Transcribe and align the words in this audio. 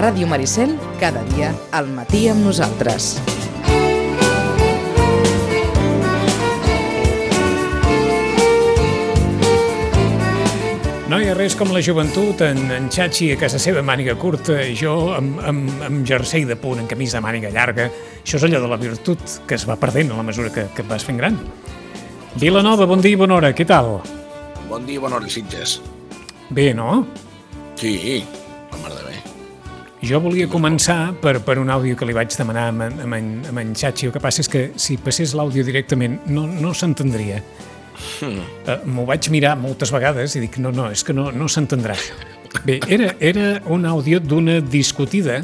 Ràdio 0.00 0.24
Maricel, 0.24 0.78
cada 0.96 1.20
dia 1.34 1.50
al 1.76 1.90
matí 1.92 2.22
amb 2.32 2.40
nosaltres. 2.46 3.18
No 11.10 11.18
hi 11.20 11.26
ha 11.28 11.34
res 11.36 11.52
com 11.58 11.68
la 11.74 11.82
joventut, 11.84 12.40
en, 12.46 12.62
en 12.72 12.88
Xachi 12.88 13.28
a 13.34 13.36
casa 13.36 13.60
seva 13.60 13.82
màniga 13.84 14.14
curta, 14.16 14.56
i 14.64 14.72
jo 14.78 15.10
amb, 15.12 15.36
amb, 15.44 15.68
amb 15.90 16.08
jersei 16.08 16.46
de 16.48 16.56
punt, 16.56 16.80
en 16.80 16.88
camisa 16.88 17.18
de 17.18 17.24
màniga 17.26 17.50
llarga. 17.52 17.90
Això 18.22 18.38
és 18.38 18.46
allò 18.48 18.62
de 18.62 18.70
la 18.72 18.80
virtut 18.80 19.36
que 19.44 19.58
es 19.58 19.66
va 19.68 19.76
perdent 19.76 20.14
a 20.14 20.20
la 20.22 20.24
mesura 20.24 20.54
que, 20.54 20.70
que 20.72 20.80
et 20.86 20.88
vas 20.88 21.04
fent 21.04 21.20
gran. 21.20 21.36
Vilanova, 22.40 22.88
bon 22.88 23.04
dia 23.04 23.18
i 23.18 23.20
bona 23.20 23.36
hora, 23.36 23.52
què 23.52 23.68
tal? 23.68 23.98
Bon 24.70 24.86
dia, 24.88 25.02
bona 25.02 25.20
hora, 25.20 25.28
Sitges. 25.28 25.80
Bé, 26.48 26.70
no? 26.72 27.02
Sí, 27.76 28.22
la 28.70 28.80
mar 28.80 28.94
de 28.94 29.02
bé. 29.02 29.09
Jo 30.02 30.16
volia 30.24 30.46
començar 30.48 31.12
per, 31.20 31.36
per 31.44 31.58
un 31.60 31.68
àudio 31.68 31.96
que 31.98 32.06
li 32.08 32.14
vaig 32.16 32.32
demanar 32.32 32.68
amb, 32.70 32.86
en- 32.86 33.00
amb, 33.04 33.14
en, 33.18 33.26
amb 33.50 33.60
en 33.60 33.74
Xachi. 33.76 34.06
El 34.08 34.14
que 34.14 34.22
passa 34.22 34.40
és 34.40 34.48
que 34.48 34.62
si 34.80 34.96
passés 34.96 35.34
l'àudio 35.36 35.64
directament 35.66 36.20
no, 36.32 36.46
no 36.48 36.72
s'entendria. 36.74 37.42
Hmm. 38.22 38.38
Uh, 38.64 38.78
M'ho 38.88 39.04
vaig 39.08 39.28
mirar 39.28 39.58
moltes 39.60 39.92
vegades 39.92 40.36
i 40.38 40.40
dic, 40.46 40.56
no, 40.62 40.72
no, 40.72 40.86
és 40.94 41.04
que 41.04 41.12
no, 41.12 41.28
no 41.36 41.48
s'entendrà. 41.52 41.98
Bé, 42.64 42.78
era, 42.88 43.12
era 43.20 43.50
un 43.70 43.84
àudio 43.86 44.22
d'una 44.24 44.60
discutida 44.64 45.42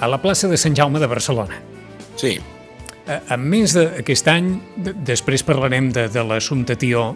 a 0.00 0.06
la 0.12 0.20
plaça 0.20 0.46
de 0.46 0.58
Sant 0.60 0.76
Jaume 0.76 1.00
de 1.00 1.08
Barcelona. 1.08 1.56
Sí, 2.20 2.36
A, 3.06 3.20
a 3.34 3.36
més 3.38 3.70
d'aquest 3.76 4.26
any, 4.28 4.46
després 5.06 5.44
parlarem 5.46 5.92
de, 5.94 6.08
de 6.10 6.22
l'assumpte 6.26 6.74
Tió, 6.76 7.12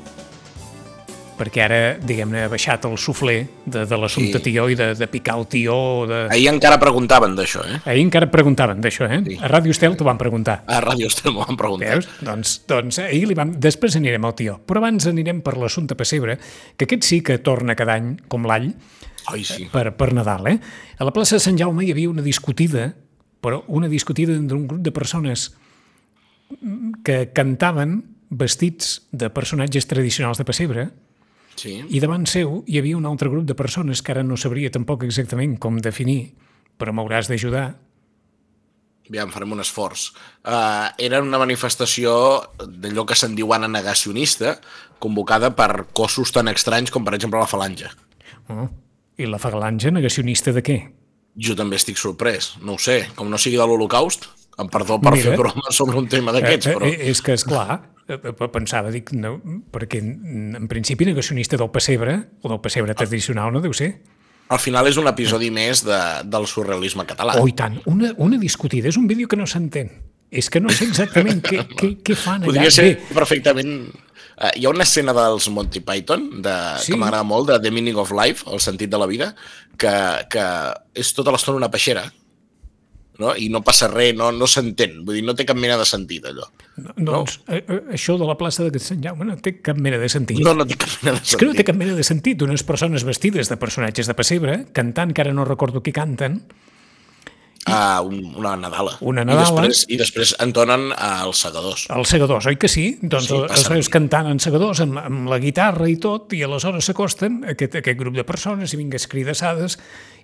perquè 1.41 1.63
ara, 1.65 1.79
diguem-ne, 2.05 2.45
ha 2.45 2.51
baixat 2.53 2.85
el 2.89 2.99
sufler 3.01 3.39
de, 3.65 3.87
de 3.89 3.99
l'assumpte 3.99 4.41
Sí. 4.41 4.51
Tió 4.51 4.67
i 4.69 4.77
de, 4.77 4.91
de 4.97 5.07
picar 5.09 5.39
el 5.41 5.47
Tió. 5.51 5.75
De... 6.09 6.21
ahir 6.35 6.49
encara 6.53 6.77
preguntaven 6.81 7.35
d'això, 7.39 7.65
eh? 7.65 7.81
Ahir 7.89 8.05
encara 8.05 8.29
preguntaven 8.33 8.83
d'això, 8.85 9.09
eh? 9.09 9.21
Sí. 9.27 9.39
A 9.41 9.49
Ràdio 9.51 9.75
Estel 9.75 9.97
t'ho 9.97 10.07
van 10.09 10.21
preguntar. 10.21 10.61
A 10.69 10.81
Ràdio 10.85 11.09
Estel 11.09 11.35
m'ho 11.35 11.47
van 11.49 11.59
preguntar. 11.61 11.97
Veus? 11.97 12.09
Doncs, 12.27 12.55
doncs 12.69 13.01
ahir 13.07 13.25
li 13.31 13.37
vam... 13.39 13.55
Després 13.61 13.97
anirem 14.01 14.29
al 14.29 14.37
Tió. 14.39 14.59
Però 14.69 14.83
abans 14.83 15.09
anirem 15.11 15.43
per 15.47 15.57
l'assumpte 15.61 15.97
Pessebre, 15.99 16.37
que 16.77 16.89
aquest 16.89 17.09
sí 17.09 17.21
que 17.25 17.41
torna 17.45 17.77
cada 17.79 17.97
any, 17.97 18.15
com 18.29 18.45
l'all, 18.49 18.71
Ai, 19.31 19.45
sí. 19.45 19.69
per, 19.73 19.91
per 19.97 20.13
Nadal, 20.17 20.49
eh? 20.53 20.59
A 20.99 21.09
la 21.09 21.15
plaça 21.17 21.39
de 21.39 21.45
Sant 21.45 21.59
Jaume 21.61 21.87
hi 21.87 21.93
havia 21.95 22.13
una 22.13 22.25
discutida, 22.25 22.91
però 23.41 23.63
una 23.69 23.89
discutida 23.89 24.37
d'un 24.37 24.67
grup 24.69 24.81
de 24.85 24.93
persones 24.93 25.51
que 27.05 27.31
cantaven 27.33 28.01
vestits 28.31 29.01
de 29.11 29.31
personatges 29.35 29.87
tradicionals 29.91 30.39
de 30.39 30.47
pessebre 30.47 30.91
Sí. 31.61 31.75
i 31.93 32.01
davant 32.01 32.25
seu 32.31 32.63
hi 32.71 32.79
havia 32.81 32.97
un 32.97 33.05
altre 33.05 33.29
grup 33.29 33.45
de 33.45 33.57
persones 33.59 34.01
que 34.01 34.15
ara 34.15 34.25
no 34.25 34.39
sabria 34.41 34.71
tampoc 34.73 35.05
exactament 35.05 35.59
com 35.61 35.77
definir, 35.85 36.33
però 36.81 36.95
m'hauràs 36.97 37.29
d'ajudar. 37.29 37.75
Aviam, 39.11 39.33
farem 39.35 39.53
un 39.53 39.61
esforç. 39.61 40.07
Uh, 40.47 40.89
era 41.03 41.21
una 41.21 41.41
manifestació 41.43 42.15
d'allò 42.63 43.05
que 43.05 43.19
se'n 43.19 43.35
diu 43.37 43.51
negacionista, 43.67 44.55
convocada 45.03 45.51
per 45.57 45.91
cossos 45.93 46.33
tan 46.33 46.49
estranys 46.49 46.91
com, 46.95 47.05
per 47.05 47.15
exemple, 47.19 47.41
la 47.41 47.51
falange. 47.51 47.91
Oh. 48.49 48.69
I 49.19 49.27
la 49.27 49.39
falange 49.43 49.91
negacionista 49.91 50.53
de 50.53 50.63
què? 50.63 50.79
Jo 51.37 51.57
també 51.59 51.77
estic 51.77 51.99
sorprès. 51.99 52.55
No 52.63 52.79
ho 52.79 52.79
sé, 52.79 53.11
com 53.17 53.29
no 53.29 53.37
sigui 53.37 53.59
de 53.59 53.67
l'Holocaust, 53.67 54.31
em 54.61 54.69
perdó 54.73 55.01
per 55.01 55.15
Mira. 55.17 55.31
fer 55.31 55.39
broma 55.39 55.73
sobre 55.75 55.99
un 55.99 56.09
tema 56.09 56.33
d'aquests, 56.37 56.67
Eh, 56.71 56.75
però... 56.77 56.87
eh, 56.87 57.11
és 57.11 57.23
que, 57.25 57.35
és 57.39 57.45
clar, 57.45 57.81
pensava, 58.53 58.91
dic, 58.91 59.13
no, 59.17 59.37
perquè 59.73 60.01
en 60.03 60.67
principi 60.71 61.07
negacionista 61.09 61.57
del 61.61 61.71
pessebre, 61.71 62.17
o 62.43 62.49
del 62.49 62.61
pessebre 62.61 62.95
tradicional, 62.99 63.53
no 63.53 63.61
deu 63.65 63.73
ser? 63.77 63.93
Al 64.51 64.59
final 64.59 64.89
és 64.91 64.97
un 64.99 65.07
episodi 65.07 65.51
més 65.55 65.85
de, 65.87 65.99
del 66.27 66.47
surrealisme 66.51 67.05
català. 67.07 67.37
Oh, 67.39 67.47
i 67.47 67.53
tant. 67.55 67.77
Una, 67.87 68.11
una 68.19 68.39
discutida. 68.41 68.89
És 68.91 68.97
un 68.99 69.07
vídeo 69.07 69.29
que 69.31 69.39
no 69.39 69.47
s'entén. 69.47 69.93
És 70.31 70.49
que 70.51 70.59
no 70.63 70.71
sé 70.75 70.89
exactament 70.89 71.39
què, 71.43 71.63
què, 71.79 71.93
què 72.03 72.17
fan 72.19 72.43
allà. 72.43 72.51
Podria 72.51 72.71
ser 72.75 72.89
Bé, 72.89 72.97
perfectament... 73.15 73.77
Uh, 74.41 74.49
hi 74.57 74.65
ha 74.65 74.71
una 74.73 74.83
escena 74.87 75.13
dels 75.15 75.47
Monty 75.53 75.83
Python 75.85 76.43
de, 76.43 76.55
sí. 76.81 76.95
que 76.95 76.99
m'agrada 76.99 77.27
molt, 77.29 77.51
de 77.51 77.59
The 77.61 77.71
Meaning 77.71 77.99
of 78.01 78.11
Life, 78.17 78.49
el 78.51 78.59
sentit 78.65 78.91
de 78.91 78.99
la 78.99 79.07
vida, 79.07 79.35
que, 79.79 79.93
que 80.33 80.45
és 80.99 81.11
tota 81.15 81.31
l'estona 81.35 81.61
una 81.61 81.69
peixera 81.71 82.07
no? 83.21 83.35
i 83.37 83.51
no 83.53 83.61
passa 83.67 83.87
res, 83.93 84.15
no, 84.17 84.31
no 84.33 84.49
s'entén. 84.51 84.99
Vull 85.05 85.21
dir, 85.21 85.25
no 85.29 85.35
té 85.39 85.45
cap 85.49 85.59
mena 85.61 85.77
de 85.81 85.85
sentit, 85.89 86.25
allò. 86.31 86.49
no, 86.81 86.95
doncs, 87.13 87.39
eh, 87.49 87.61
eh, 87.61 87.81
això 87.99 88.17
de 88.19 88.27
la 88.27 88.39
plaça 88.41 88.65
de 88.67 88.81
Sant 88.83 89.03
Jaume 89.05 89.29
no 89.29 89.37
té 89.37 89.59
cap 89.61 89.77
mena 89.79 89.99
de 90.01 90.09
sentit. 90.09 90.41
No, 90.41 90.55
no 90.57 90.65
té 90.67 90.79
cap 90.81 90.97
mena 91.05 91.19
de 91.21 91.23
És 91.29 91.37
que 91.37 91.45
no 91.47 91.53
té 91.53 91.61
sentit. 91.61 91.67
cap 91.71 91.77
mena 91.85 91.95
de 92.01 92.09
sentit. 92.09 92.43
Unes 92.49 92.65
persones 92.65 93.05
vestides 93.05 93.53
de 93.53 93.61
personatges 93.61 94.09
de 94.11 94.15
pessebre, 94.19 94.59
cantant, 94.73 95.13
que 95.15 95.21
ara 95.23 95.33
no 95.37 95.45
recordo 95.45 95.83
qui 95.85 95.93
canten, 95.93 96.43
Uh, 97.69 98.01
un, 98.09 98.35
una 98.41 98.55
Nadala. 98.57 98.95
Una 99.05 99.21
I 99.21 99.27
Nadala. 99.29 99.61
després, 99.61 99.83
i 99.93 99.99
després 100.01 100.31
entonen 100.41 100.87
uh, 100.95 101.27
els 101.27 101.43
segadors. 101.45 101.83
els 101.93 102.09
segadors, 102.09 102.47
oi 102.49 102.57
que 102.57 102.71
sí? 102.73 102.87
Doncs 103.03 103.27
Sí, 103.29 103.35
els 103.37 103.51
passen. 103.53 103.75
veus 103.77 103.91
cantant 103.93 104.31
en 104.31 104.41
segadors 104.41 104.81
amb, 104.81 104.97
amb 104.99 105.29
la 105.29 105.37
guitarra 105.39 105.87
i 105.93 105.99
tot, 106.01 106.33
i 106.33 106.41
aleshores 106.43 106.89
s'acosten 106.89 107.43
aquest, 107.53 107.77
aquest 107.83 107.99
grup 108.01 108.17
de 108.17 108.25
persones 108.25 108.73
i 108.73 108.81
vingues 108.81 109.05
cridassades 109.13 109.77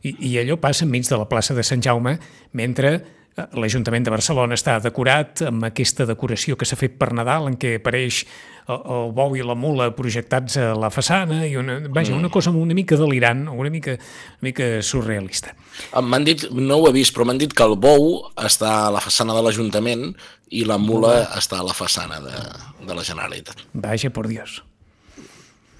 i, 0.02 0.16
i 0.30 0.38
allò 0.40 0.58
passa 0.60 0.84
enmig 0.86 1.08
de 1.08 1.18
la 1.20 1.28
plaça 1.28 1.54
de 1.56 1.64
Sant 1.66 1.84
Jaume 1.84 2.16
mentre 2.56 2.92
eh, 2.96 3.46
l'Ajuntament 3.56 4.06
de 4.06 4.12
Barcelona 4.12 4.58
està 4.58 4.78
decorat 4.82 5.44
amb 5.46 5.64
aquesta 5.68 6.06
decoració 6.08 6.56
que 6.56 6.68
s'ha 6.68 6.78
fet 6.80 6.98
per 7.00 7.12
Nadal 7.16 7.48
en 7.50 7.56
què 7.60 7.76
apareix 7.80 8.24
el, 8.66 8.80
el 8.80 9.10
bou 9.16 9.36
i 9.38 9.44
la 9.46 9.56
mula 9.58 9.90
projectats 9.96 10.58
a 10.60 10.70
la 10.78 10.90
façana 10.90 11.44
i 11.46 11.56
una, 11.60 11.78
vaja, 11.88 12.14
una 12.16 12.30
cosa 12.32 12.50
una 12.50 12.74
mica 12.74 12.98
delirant, 12.98 13.46
una 13.48 13.70
mica, 13.70 13.96
una 13.96 14.50
mica 14.50 14.70
surrealista. 14.82 15.54
Eh, 15.92 16.02
M'han 16.02 16.26
dit, 16.26 16.48
no 16.52 16.80
ho 16.80 16.88
he 16.90 16.94
vist, 16.96 17.14
però 17.16 17.28
m'han 17.28 17.40
dit 17.42 17.54
que 17.56 17.66
el 17.66 17.76
bou 17.80 18.24
està 18.36 18.86
a 18.86 18.94
la 18.94 19.02
façana 19.04 19.36
de 19.36 19.44
l'Ajuntament 19.46 20.08
i 20.54 20.64
la 20.66 20.78
mula 20.78 21.18
està 21.36 21.60
a 21.60 21.66
la 21.66 21.74
façana 21.74 22.20
de, 22.22 22.40
de 22.86 22.94
la 22.94 23.04
Generalitat. 23.06 23.66
Vaja, 23.74 24.10
por 24.14 24.28
Dios. 24.30 24.60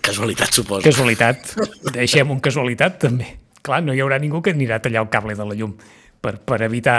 Casualitat, 0.07 0.55
suposo. 0.55 0.85
Casualitat. 0.87 1.57
Deixem 1.95 2.31
un 2.31 2.39
casualitat, 2.43 3.01
també. 3.03 3.33
Clar, 3.67 3.83
no 3.83 3.95
hi 3.97 4.01
haurà 4.05 4.21
ningú 4.23 4.39
que 4.45 4.53
anirà 4.55 4.79
a 4.79 4.83
tallar 4.85 5.03
el 5.03 5.11
cable 5.11 5.35
de 5.35 5.45
la 5.49 5.57
llum 5.59 5.73
per, 6.23 6.37
per 6.47 6.61
evitar 6.63 6.99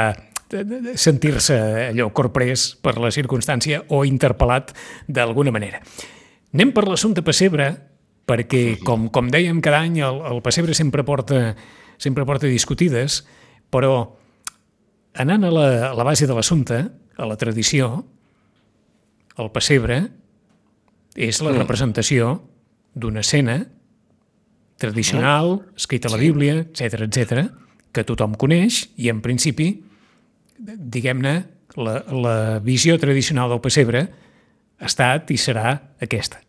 de- 0.51 0.63
de 0.67 0.97
sentir-se 0.99 1.55
allò 1.89 2.09
corprès 2.15 2.73
per 2.83 2.97
la 2.99 3.11
circumstància 3.11 3.81
o 3.91 4.03
interpel·lat 4.07 4.73
d'alguna 5.07 5.51
manera. 5.55 5.79
Anem 6.53 6.71
per 6.75 6.85
l'assumpte 6.87 7.23
pessebre, 7.23 7.69
perquè, 8.27 8.77
com, 8.83 9.07
com 9.11 9.27
dèiem 9.31 9.59
cada 9.63 9.79
any, 9.83 9.99
el, 10.03 10.21
el 10.27 10.41
pessebre 10.43 10.73
sempre 10.75 11.03
porta, 11.07 11.55
sempre 11.99 12.25
porta 12.27 12.47
discutides, 12.47 13.21
però 13.71 14.15
anant 15.19 15.43
a 15.47 15.51
la, 15.51 15.67
a 15.91 15.93
la 15.95 16.03
base 16.07 16.27
de 16.27 16.35
l'assumpte, 16.35 16.81
a 17.17 17.25
la 17.27 17.35
tradició, 17.39 18.05
el 19.37 19.51
pessebre 19.51 20.01
és 21.15 21.39
la 21.45 21.51
representació 21.55 22.37
d'una 22.97 23.23
escena 23.23 23.61
tradicional, 24.77 25.61
escrita 25.75 26.07
a 26.09 26.11
la 26.13 26.21
Bíblia, 26.21 26.59
etc 26.61 27.03
etc, 27.07 27.47
que 27.91 28.03
tothom 28.05 28.35
coneix 28.37 28.83
i, 28.97 29.09
en 29.09 29.21
principi, 29.25 29.71
diguem-ne, 30.57 31.35
la, 31.77 31.99
la 32.09 32.35
visió 32.63 32.97
tradicional 33.01 33.49
del 33.53 33.61
pessebre 33.61 34.03
ha 34.77 34.85
estat 34.89 35.29
i 35.33 35.37
serà 35.41 35.73
aquesta. 36.01 36.41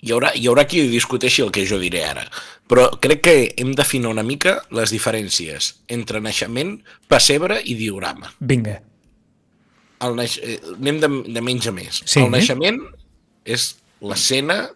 Hi 0.00 0.14
haurà, 0.14 0.30
hi 0.34 0.46
haurà 0.48 0.64
qui 0.64 0.80
discuteixi 0.88 1.42
el 1.44 1.50
que 1.52 1.66
jo 1.68 1.76
diré 1.78 2.04
ara, 2.08 2.22
però 2.70 2.86
crec 3.02 3.20
que 3.26 3.34
hem 3.60 3.74
d'afinar 3.76 4.14
una 4.14 4.24
mica 4.24 4.56
les 4.72 4.94
diferències 4.94 5.74
entre 5.92 6.22
naixement, 6.24 6.78
pessebre 7.10 7.58
i 7.64 7.74
diorama. 7.76 8.32
Vinga, 8.40 8.78
El 10.00 10.14
naix... 10.16 10.38
eh, 10.40 10.56
Anem 10.78 10.96
de, 11.02 11.08
de 11.34 11.40
menys 11.44 11.66
a 11.68 11.72
més. 11.76 11.98
Sí. 12.08 12.22
El 12.22 12.30
naixement 12.32 12.78
és 13.44 13.74
l'escena 14.00 14.70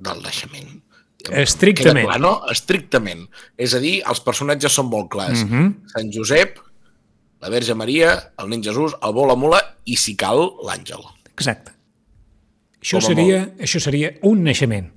del 0.00 0.22
naixement. 0.24 0.78
Estrictament. 1.32 2.06
Clar, 2.08 2.20
no? 2.20 2.42
Estrictament. 2.50 3.28
És 3.56 3.74
a 3.74 3.80
dir, 3.80 4.02
els 4.08 4.20
personatges 4.20 4.72
són 4.72 4.86
molt 4.90 5.08
clars. 5.10 5.44
Mhm. 5.44 5.54
Mm 5.54 5.68
-hmm. 5.68 5.88
Sant 5.92 6.10
Josep, 6.12 6.58
la 7.40 7.48
Verge 7.48 7.74
Maria, 7.74 8.32
el 8.38 8.48
nen 8.48 8.62
Jesús, 8.62 8.94
el 9.02 9.12
bou, 9.12 9.26
la 9.26 9.34
mula 9.36 9.76
i, 9.84 9.96
si 9.96 10.16
cal, 10.16 10.38
l'àngel. 10.62 11.00
exacte. 11.36 11.72
Això 12.80 13.00
Com 13.00 13.00
seria, 13.00 13.54
això 13.58 13.80
seria 13.80 14.12
un 14.22 14.42
naixement. 14.42 14.92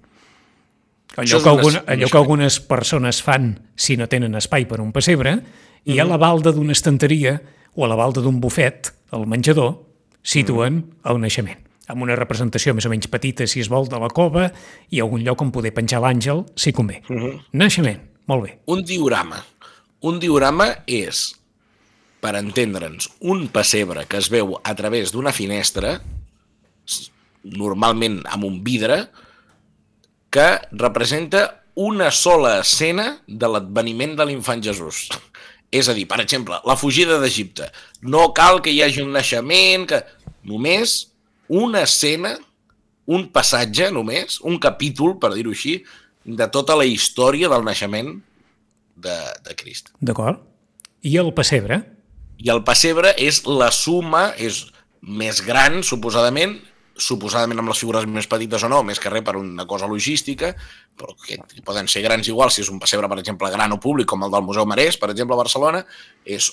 Allò 1.16 1.42
que, 1.42 1.50
un 1.50 1.58
alguna, 1.58 1.80
naix- 1.80 1.84
un 1.84 1.94
allò 1.94 2.10
que 2.12 2.18
algunes 2.18 2.60
persones 2.60 3.22
fan 3.24 3.60
si 3.76 3.96
no 3.98 4.08
tenen 4.08 4.36
espai 4.36 4.66
per 4.68 4.82
un 4.82 4.92
pessebre, 4.92 5.42
i 5.86 6.00
a 6.00 6.04
la 6.06 6.18
balda 6.18 6.52
d'una 6.52 6.74
estanteria 6.74 7.42
o 7.76 7.86
a 7.86 7.88
la 7.88 7.96
balda 7.96 8.22
d'un 8.22 8.42
bufet, 8.42 8.94
al 9.12 9.26
menjador, 9.26 9.86
situen 10.22 10.94
el 11.06 11.20
naixement 11.22 11.67
amb 11.88 12.04
una 12.04 12.18
representació 12.20 12.74
més 12.76 12.86
o 12.88 12.92
menys 12.92 13.10
petita, 13.12 13.48
si 13.48 13.62
es 13.64 13.70
vol, 13.72 13.88
de 13.88 14.00
la 14.02 14.10
cova 14.14 14.50
i 14.92 15.02
algun 15.04 15.24
lloc 15.26 15.42
on 15.44 15.54
poder 15.56 15.74
penjar 15.76 16.02
l'àngel, 16.04 16.44
si 16.60 16.76
convé. 16.76 17.02
Naixement, 17.56 18.02
molt 18.28 18.46
bé. 18.46 18.56
Un 18.74 18.84
diorama. 18.88 19.42
Un 20.08 20.20
diorama 20.22 20.70
és 20.86 21.32
per 22.22 22.36
entendre'ns, 22.38 23.10
un 23.30 23.48
pessebre 23.54 24.06
que 24.10 24.20
es 24.20 24.30
veu 24.34 24.58
a 24.58 24.74
través 24.76 25.14
d'una 25.14 25.34
finestra, 25.36 25.98
normalment 27.48 28.20
amb 28.28 28.48
un 28.48 28.60
vidre, 28.66 29.06
que 30.34 30.48
representa 30.76 31.64
una 31.78 32.10
sola 32.12 32.58
escena 32.60 33.20
de 33.28 33.48
l'adveniment 33.48 34.18
de 34.18 34.26
l'infant 34.28 34.64
Jesús. 34.66 35.06
És 35.72 35.88
a 35.88 35.96
dir, 35.96 36.08
per 36.10 36.20
exemple, 36.24 36.58
la 36.66 36.76
fugida 36.80 37.20
d'Egipte. 37.22 37.68
No 38.02 38.32
cal 38.36 38.62
que 38.66 38.74
hi 38.74 38.82
hagi 38.84 39.04
un 39.04 39.14
naixement, 39.16 39.88
que... 39.88 40.02
només 40.48 40.94
una 41.48 41.84
escena, 41.88 42.36
un 43.08 43.28
passatge 43.32 43.90
només, 43.96 44.42
un 44.44 44.60
capítol, 44.60 45.16
per 45.22 45.34
dir-ho 45.36 45.54
així, 45.56 45.80
de 46.28 46.48
tota 46.52 46.76
la 46.76 46.86
història 46.88 47.48
del 47.52 47.64
naixement 47.64 48.18
de, 49.00 49.18
de 49.46 49.56
Crist. 49.56 49.94
D'acord? 50.04 50.42
I 51.08 51.16
el 51.22 51.32
pessebre? 51.36 51.82
I 52.38 52.52
el 52.54 52.64
pessebre 52.68 53.14
és 53.18 53.46
la 53.48 53.70
suma, 53.72 54.32
és 54.36 54.66
més 55.02 55.40
gran, 55.46 55.80
suposadament, 55.88 56.58
suposadament 56.98 57.62
amb 57.62 57.72
les 57.72 57.80
figures 57.80 58.06
més 58.10 58.28
petites 58.30 58.66
o 58.66 58.70
no, 58.72 58.82
més 58.84 59.00
que 59.00 59.12
res 59.14 59.24
per 59.26 59.38
una 59.40 59.66
cosa 59.70 59.88
logística, 59.88 60.52
però 60.98 61.14
que 61.22 61.38
poden 61.66 61.88
ser 61.88 62.04
grans 62.04 62.28
igual, 62.28 62.52
si 62.52 62.64
és 62.66 62.72
un 62.74 62.82
pessebre, 62.82 63.08
per 63.10 63.20
exemple, 63.22 63.52
gran 63.54 63.74
o 63.74 63.80
públic, 63.80 64.10
com 64.10 64.26
el 64.26 64.34
del 64.34 64.46
Museu 64.46 64.68
Marès, 64.68 64.98
per 65.00 65.12
exemple, 65.14 65.38
a 65.38 65.44
Barcelona, 65.46 65.84
és 66.26 66.50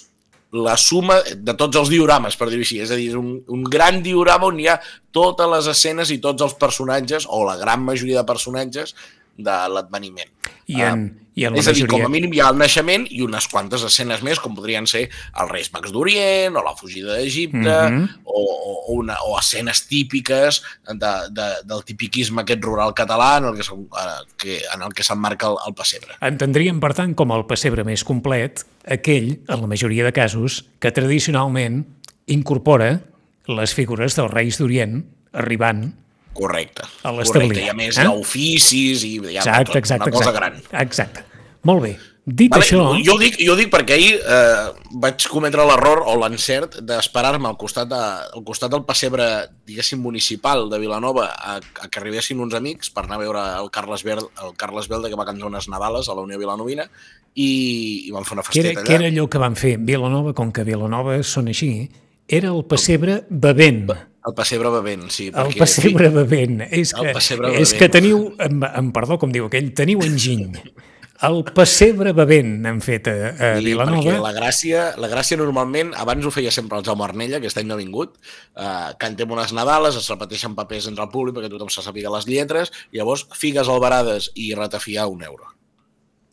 la 0.55 0.77
suma 0.79 1.19
de 1.35 1.55
tots 1.59 1.77
els 1.81 1.91
diorames, 1.91 2.37
per 2.39 2.49
dir-ho 2.51 2.63
així. 2.63 2.79
És 2.85 2.93
a 2.95 2.99
dir, 2.99 3.11
és 3.11 3.19
un, 3.19 3.35
un 3.51 3.65
gran 3.67 4.01
diorama 4.05 4.49
on 4.53 4.61
hi 4.63 4.69
ha 4.71 4.79
totes 5.15 5.51
les 5.51 5.69
escenes 5.75 6.15
i 6.15 6.21
tots 6.23 6.47
els 6.47 6.55
personatges, 6.61 7.27
o 7.27 7.43
la 7.47 7.59
gran 7.61 7.83
majoria 7.83 8.23
de 8.23 8.29
personatges, 8.29 8.95
de 9.37 9.57
l'adveniment. 9.75 10.31
I 10.67 10.81
en, 10.81 11.01
i 11.37 11.45
en 11.45 11.53
la 11.53 11.61
És 11.61 11.67
a 11.69 11.73
dir, 11.77 11.85
com 11.85 11.99
majoria... 12.01 12.07
a 12.09 12.13
mínim 12.15 12.33
hi 12.33 12.39
ha 12.41 12.47
el 12.49 12.57
naixement 12.57 13.03
i 13.13 13.19
unes 13.21 13.45
quantes 13.53 13.83
escenes 13.85 14.23
més, 14.25 14.39
com 14.41 14.55
podrien 14.57 14.87
ser 14.89 15.03
els 15.11 15.51
Reis 15.51 15.69
Mags 15.75 15.93
d'Orient, 15.93 16.57
o 16.57 16.63
la 16.65 16.73
fugida 16.79 17.19
d'Egipte, 17.19 17.59
Mhm. 17.91 18.07
o, 18.25 18.41
o, 18.41 18.73
o, 18.73 18.93
una, 18.95 19.19
o 19.29 19.35
escenes 19.39 19.83
típiques 19.91 20.63
de, 20.89 21.13
de, 21.37 21.49
del 21.69 21.85
tipiquisme 21.85 22.43
aquest 22.43 22.65
rural 22.65 22.95
català 22.95 23.39
en 23.39 23.51
el 23.51 23.59
que, 23.59 23.67
eh, 23.67 24.23
que, 24.39 24.57
en 24.75 24.83
el 24.87 24.95
que 24.95 25.05
s'emmarca 25.05 25.49
el, 25.53 25.59
el 25.67 25.75
pessebre. 25.75 26.17
Entendríem, 26.25 26.81
per 26.81 26.95
tant, 26.95 27.13
com 27.15 27.33
el 27.37 27.45
pessebre 27.51 27.85
més 27.85 28.05
complet, 28.05 28.65
aquell, 28.89 29.35
en 29.49 29.61
la 29.61 29.69
majoria 29.69 30.05
de 30.05 30.13
casos, 30.17 30.65
que 30.81 30.93
tradicionalment 30.93 31.83
incorpora 32.27 33.03
les 33.53 33.75
figures 33.77 34.17
dels 34.17 34.33
reis 34.33 34.57
d'Orient 34.57 35.03
arribant 35.37 35.91
Correcte. 36.35 36.87
A 37.03 37.13
l'establir. 37.15 37.63
I 37.65 37.71
a 37.73 37.77
més 37.79 38.01
eh? 38.01 38.09
oficis 38.11 39.05
i 39.07 39.15
hi 39.19 39.37
ha 39.39 39.45
Exacte, 39.45 39.71
tot, 39.71 39.79
exacte, 39.83 40.11
una 40.11 40.19
cosa 40.19 40.33
exacte. 40.33 40.41
gran. 40.41 40.83
Exacte. 40.87 41.25
Molt 41.65 41.87
bé. 41.87 41.95
Dit 42.25 42.49
Vale, 42.55 42.65
això... 42.65 42.79
Jo, 43.05 43.19
ho 43.19 43.21
dic, 43.21 43.35
jo 43.37 43.53
ho 43.53 43.57
dic 43.59 43.69
perquè 43.69 43.99
ahir 43.99 44.15
eh, 44.17 44.69
vaig 45.03 45.27
cometre 45.29 45.65
l'error 45.69 46.01
o 46.09 46.15
l'encert 46.17 46.79
d'esperar-me 46.81 47.51
al, 47.51 47.59
costat 47.61 47.91
de, 47.91 47.99
al 48.39 48.45
costat 48.49 48.73
del 48.73 48.81
pessebre, 48.89 49.27
diguéssim, 49.69 50.01
municipal 50.01 50.71
de 50.73 50.79
Vilanova 50.81 51.27
a, 51.37 51.59
a 51.61 51.89
que 51.93 52.01
arribessin 52.01 52.41
uns 52.41 52.57
amics 52.57 52.89
per 52.97 53.05
anar 53.05 53.19
a 53.19 53.23
veure 53.27 53.43
el 53.59 53.69
Carles, 53.75 54.07
Verd, 54.09 54.25
el 54.41 54.57
Carles 54.57 54.89
Belda 54.89 55.13
que 55.13 55.21
va 55.21 55.29
cantar 55.29 55.51
unes 55.51 55.69
Nadales 55.69 56.09
a 56.09 56.17
la 56.17 56.25
Unió 56.25 56.41
Vilanovina 56.41 56.89
i, 57.35 57.51
i 58.09 58.11
vam 58.15 58.25
fer 58.25 58.39
una 58.39 58.47
Què 58.49 58.63
era, 58.63 58.73
festeta 58.73 58.87
què 58.89 58.97
allà. 58.97 59.03
era 59.03 59.13
allò 59.13 59.29
que 59.29 59.45
van 59.45 59.61
fer 59.61 59.77
Vilanova, 59.85 60.33
com 60.33 60.49
que 60.55 60.65
Vilanova 60.65 61.21
són 61.29 61.53
així, 61.53 61.71
era 62.25 62.55
el 62.57 62.65
pessebre 62.65 63.21
bevent. 63.29 63.93
El 64.25 64.33
pessebre 64.33 64.71
bevent, 64.73 65.09
sí. 65.13 65.27
El 65.29 65.35
perquè, 65.51 65.59
pessebre 65.61 66.09
bevent. 66.15 66.63
És 66.71 66.95
El 66.97 67.09
que, 67.11 67.13
pessebre 67.19 67.51
és 67.61 67.75
que 67.77 67.91
teniu, 67.93 68.31
em, 68.41 68.63
em 68.65 68.91
perdó 68.97 69.19
com 69.21 69.33
diu 69.35 69.51
aquell, 69.51 69.73
teniu 69.77 70.01
enginy. 70.07 70.63
El 71.25 71.43
pessebre 71.57 72.11
bevent 72.17 72.65
han 72.67 72.81
fet 72.85 73.07
a, 73.09 73.13
a 73.31 73.51
Sí, 73.59 73.65
Vilanova. 73.69 74.01
perquè 74.03 74.23
la 74.25 74.33
gràcia, 74.35 74.81
la 75.01 75.09
gràcia 75.13 75.39
normalment, 75.39 75.93
abans 75.97 76.25
ho 76.27 76.33
feia 76.35 76.51
sempre 76.53 76.77
el 76.81 76.85
Jaume 76.85 77.05
Arnella, 77.07 77.39
aquest 77.39 77.61
any 77.61 77.69
no 77.69 77.77
ha 77.77 77.81
vingut, 77.81 78.17
eh, 78.57 78.91
cantem 78.99 79.31
unes 79.31 79.53
Nadales, 79.57 79.97
es 80.01 80.09
repeteixen 80.11 80.57
papers 80.59 80.89
entre 80.91 81.05
el 81.07 81.13
públic 81.15 81.37
perquè 81.37 81.53
tothom 81.53 81.71
se 81.71 81.85
sàpiga 81.87 82.11
les 82.17 82.27
lletres, 82.27 82.73
i 82.93 82.99
llavors 82.99 83.27
figues 83.39 83.69
albarades 83.69 84.33
i 84.35 84.51
ratafiar 84.59 85.07
un 85.09 85.23
euro. 85.23 85.53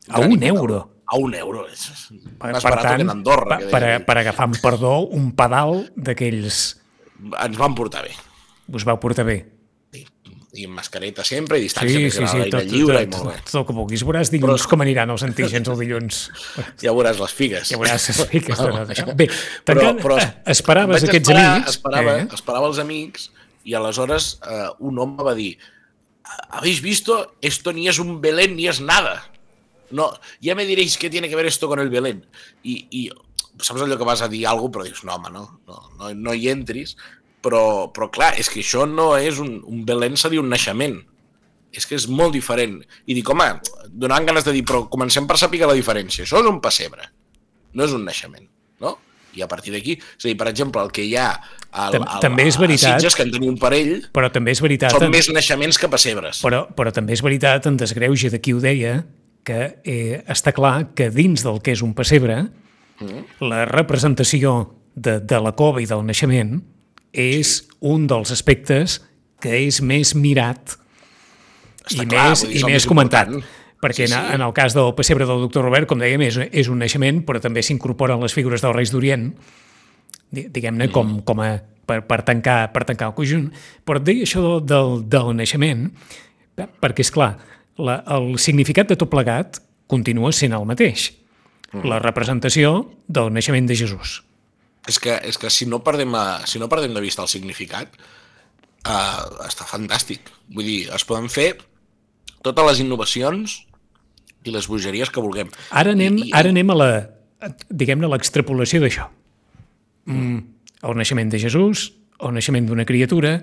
A 0.09 0.19
un 0.19 0.41
euro. 0.43 0.81
A 1.05 1.17
un 1.19 1.35
euro. 1.35 1.67
És 1.69 1.85
Per, 2.39 2.51
més 2.51 2.63
per 2.63 2.71
barat 2.71 2.83
tant, 2.87 2.95
que 2.97 3.01
en 3.05 3.09
Andorra. 3.13 3.57
per, 3.59 3.65
que 3.67 3.71
per, 3.71 4.05
per 4.07 4.17
agafar 4.23 4.47
amb 4.49 4.61
perdó 4.63 4.97
un 5.11 5.31
pedal 5.35 5.91
d'aquells 5.95 6.61
ell. 6.71 6.80
Ens 7.21 7.57
van 7.57 7.75
portar 7.77 8.03
bé. 8.07 8.13
us 8.71 8.85
vau 8.87 8.97
portar 8.99 9.25
bé. 9.27 9.45
Sí. 9.91 10.05
I 10.53 10.65
amb 10.67 10.75
mascareta 10.79 11.23
sempre, 11.23 11.57
i 11.59 11.63
distància 11.65 11.97
Sí, 11.97 12.09
sí, 12.11 12.25
sí, 12.27 12.49
tot, 12.51 12.63
lliure, 12.67 13.05
tot, 13.05 13.07
i 13.07 13.17
molt 13.17 13.29
bé. 13.29 13.35
tot, 13.41 13.51
tot 13.51 13.55
el 13.61 13.65
que 13.67 13.73
vulguis. 13.73 14.03
Veuràs 14.07 14.31
dilluns 14.31 14.61
Però- 14.63 14.69
com 14.69 14.81
aniran 14.81 15.09
els 15.09 15.23
antígens 15.23 15.67
el 15.67 15.77
dilluns. 15.79 16.21
Ja 16.81 16.91
veuràs 16.91 17.19
les 17.19 17.33
figues. 17.35 17.69
Ja 17.69 17.77
veuràs 17.77 18.07
les 18.07 18.17
de 18.17 18.55
tot 18.55 18.89
això. 18.95 19.15
Bé, 19.15 19.27
Però, 19.65 19.79
tancant, 19.81 20.01
però 20.03 20.17
eh, 20.19 20.29
esperaves 20.55 21.03
aquests 21.03 21.29
esperar, 21.29 21.45
amics. 21.55 21.69
Esperava, 21.75 22.17
eh? 22.19 22.27
esperava 22.33 22.67
els 22.67 22.79
amics 22.79 23.29
i 23.63 23.73
aleshores 23.77 24.39
eh, 24.47 24.69
un 24.79 24.99
home 24.99 25.23
va 25.23 25.35
dir 25.35 25.57
¿Habéis 26.49 26.81
visto? 26.81 27.35
Esto 27.41 27.73
ni 27.73 27.87
es 27.89 27.99
un 27.99 28.21
Belén 28.21 28.55
ni 28.55 28.67
es 28.67 28.79
nada. 28.79 29.29
No, 29.89 30.13
ya 30.39 30.55
me 30.55 30.65
diréis 30.65 30.97
qué 30.97 31.09
tiene 31.09 31.27
que 31.27 31.35
ver 31.35 31.45
esto 31.45 31.67
con 31.67 31.79
el 31.79 31.89
Belén. 31.89 32.25
I, 32.63 32.87
i 32.89 33.09
saps 33.59 33.81
allò 33.83 33.97
que 33.99 34.07
vas 34.07 34.21
a 34.21 34.29
dir 34.31 34.45
alguna 34.47 34.71
cosa, 34.71 34.77
però 34.77 34.85
dius, 34.87 35.03
no, 35.03 35.15
home, 35.17 35.31
no, 35.33 35.59
no, 35.67 35.81
no, 35.99 36.13
no 36.15 36.33
hi 36.37 36.47
entris. 36.49 36.95
Però, 37.41 37.89
però 37.89 38.07
clar, 38.13 38.35
és 38.37 38.49
que 38.53 38.59
això 38.61 38.85
no 38.85 39.15
és 39.17 39.39
un, 39.41 39.55
un 39.65 39.83
Belén, 39.85 40.13
s'ha 40.15 40.29
dir 40.29 40.39
un 40.39 40.49
naixement. 40.53 40.99
És 41.73 41.87
que 41.87 41.95
és 41.97 42.05
molt 42.11 42.35
diferent. 42.35 42.81
I 43.09 43.15
dic, 43.17 43.29
home, 43.31 43.47
donant 43.89 44.27
ganes 44.27 44.45
de 44.45 44.51
dir, 44.53 44.61
però 44.67 44.83
comencem 44.91 45.25
per 45.25 45.37
saber 45.41 45.63
la 45.65 45.73
diferència. 45.77 46.25
Això 46.27 46.41
és 46.43 46.49
un 46.49 46.59
pessebre, 46.61 47.07
no 47.73 47.87
és 47.87 47.95
un 47.97 48.03
naixement, 48.05 48.45
no? 48.83 48.97
I 49.33 49.41
a 49.41 49.47
partir 49.47 49.71
d'aquí, 49.71 49.95
és 49.95 50.25
a 50.25 50.27
dir, 50.27 50.35
per 50.37 50.49
exemple, 50.51 50.81
el 50.83 50.91
que 50.91 51.05
hi 51.07 51.15
ha 51.15 51.29
al, 51.71 51.95
al, 52.03 52.19
també 52.21 52.43
és 52.51 52.57
veritat. 52.59 52.97
a 52.97 52.99
Sitges, 52.99 53.15
que 53.15 53.23
en 53.23 53.31
tenim 53.31 53.53
un 53.53 53.57
parell, 53.61 53.93
Però 54.13 54.27
també 54.29 54.51
és 54.51 54.59
veritat... 54.61 54.91
són 54.91 55.07
en- 55.07 55.13
més 55.15 55.29
naixements 55.31 55.79
que 55.79 55.87
pessebres. 55.89 56.41
Però, 56.43 56.65
però 56.75 56.91
també 56.93 57.15
és 57.15 57.23
veritat, 57.23 57.65
en 57.71 57.77
desgreuge 57.79 58.29
de 58.29 58.41
qui 58.43 58.51
ho 58.53 58.59
deia, 58.59 58.97
que 59.47 59.61
eh, 59.87 60.19
està 60.29 60.51
clar 60.53 60.91
que 60.93 61.07
dins 61.09 61.41
del 61.47 61.61
que 61.63 61.71
és 61.73 61.81
un 61.81 61.95
pessebre, 61.97 62.43
la 63.39 63.65
representació 63.65 64.73
de, 64.95 65.19
de 65.19 65.39
la 65.41 65.53
cova 65.57 65.81
i 65.81 65.87
del 65.89 66.03
naixement 66.05 66.61
és 67.13 67.61
un 67.81 68.07
dels 68.07 68.31
aspectes 68.31 68.99
que 69.41 69.55
és 69.67 69.81
més 69.81 70.13
mirat 70.15 70.77
Està 71.87 72.03
i 72.03 72.07
clar, 72.07 72.29
més, 72.29 72.43
i 72.45 72.53
més 72.61 72.65
més 72.77 72.85
comentat. 72.87 73.27
important. 73.27 73.57
Perquè 73.81 74.05
Sí, 74.05 74.11
sí, 74.13 74.13
sí. 74.13 74.33
En, 74.35 74.41
el 74.45 74.53
cas 74.53 74.75
del 74.77 74.91
pessebre 74.93 75.25
del 75.25 75.39
doctor 75.41 75.63
Robert, 75.65 75.87
com 75.89 75.97
dèiem, 75.97 76.21
és, 76.21 76.37
és 76.51 76.67
un 76.69 76.77
naixement, 76.77 77.23
però 77.25 77.39
també 77.41 77.63
s'incorporen 77.65 78.21
les 78.21 78.33
figures 78.37 78.61
dels 78.61 78.75
Reis 78.75 78.91
d'Orient, 78.93 79.31
di- 80.29 80.47
diguem-ne, 80.53 80.91
com, 80.93 81.15
Mm. 81.15 81.23
com 81.25 81.41
a, 81.41 81.47
per, 81.89 82.03
per, 82.05 82.21
tancar, 82.23 82.71
per 82.71 82.83
tancar 82.85 83.07
el 83.09 83.15
conjunt. 83.17 83.49
Però 83.83 83.97
et 83.97 84.05
deia 84.05 84.23
això 84.27 84.43
del, 84.43 84.61
del, 84.69 84.93
del 85.09 85.31
naixement, 85.35 85.87
eh, 86.61 86.67
perquè, 86.79 87.01
és 87.01 87.09
clar, 87.11 87.31
la, 87.81 88.03
el 88.13 88.37
significat 88.37 88.87
de 88.93 88.95
tot 89.01 89.09
plegat 89.09 89.57
continua 89.89 90.29
sent 90.31 90.53
el 90.53 90.65
mateix. 90.69 91.09
Mm. 91.71 91.87
La 91.87 92.01
representació 92.03 92.91
del 93.07 93.31
naixement 93.33 93.67
de 93.69 93.77
Jesús. 93.79 94.21
És 94.89 94.97
que, 94.99 95.13
és 95.27 95.37
que 95.37 95.51
si, 95.53 95.67
no 95.69 95.81
perdem, 95.85 96.13
a, 96.17 96.41
si 96.49 96.59
no 96.59 96.67
perdem 96.71 96.93
de 96.95 97.03
vista 97.03 97.23
el 97.23 97.29
significat, 97.31 97.93
uh, 98.87 99.45
està 99.45 99.67
fantàstic. 99.69 100.31
Vull 100.51 100.67
dir, 100.67 100.81
es 100.91 101.05
poden 101.07 101.29
fer 101.31 101.53
totes 102.41 102.67
les 102.67 102.81
innovacions 102.83 103.61
i 104.43 104.53
les 104.53 104.67
bogeries 104.67 105.11
que 105.13 105.23
vulguem. 105.23 105.51
Ara 105.69 105.93
anem, 105.95 106.17
I, 106.17 106.29
i, 106.31 106.35
ara 106.35 106.51
anem 106.51 106.73
a 106.73 106.77
la, 106.77 106.91
diguem-ne, 107.69 108.09
l'extrapolació 108.09 108.81
d'això. 108.83 109.07
Mm, 110.09 110.39
el 110.89 110.97
naixement 110.97 111.31
de 111.31 111.39
Jesús, 111.41 111.91
el 112.21 112.33
naixement 112.35 112.67
d'una 112.69 112.87
criatura, 112.89 113.37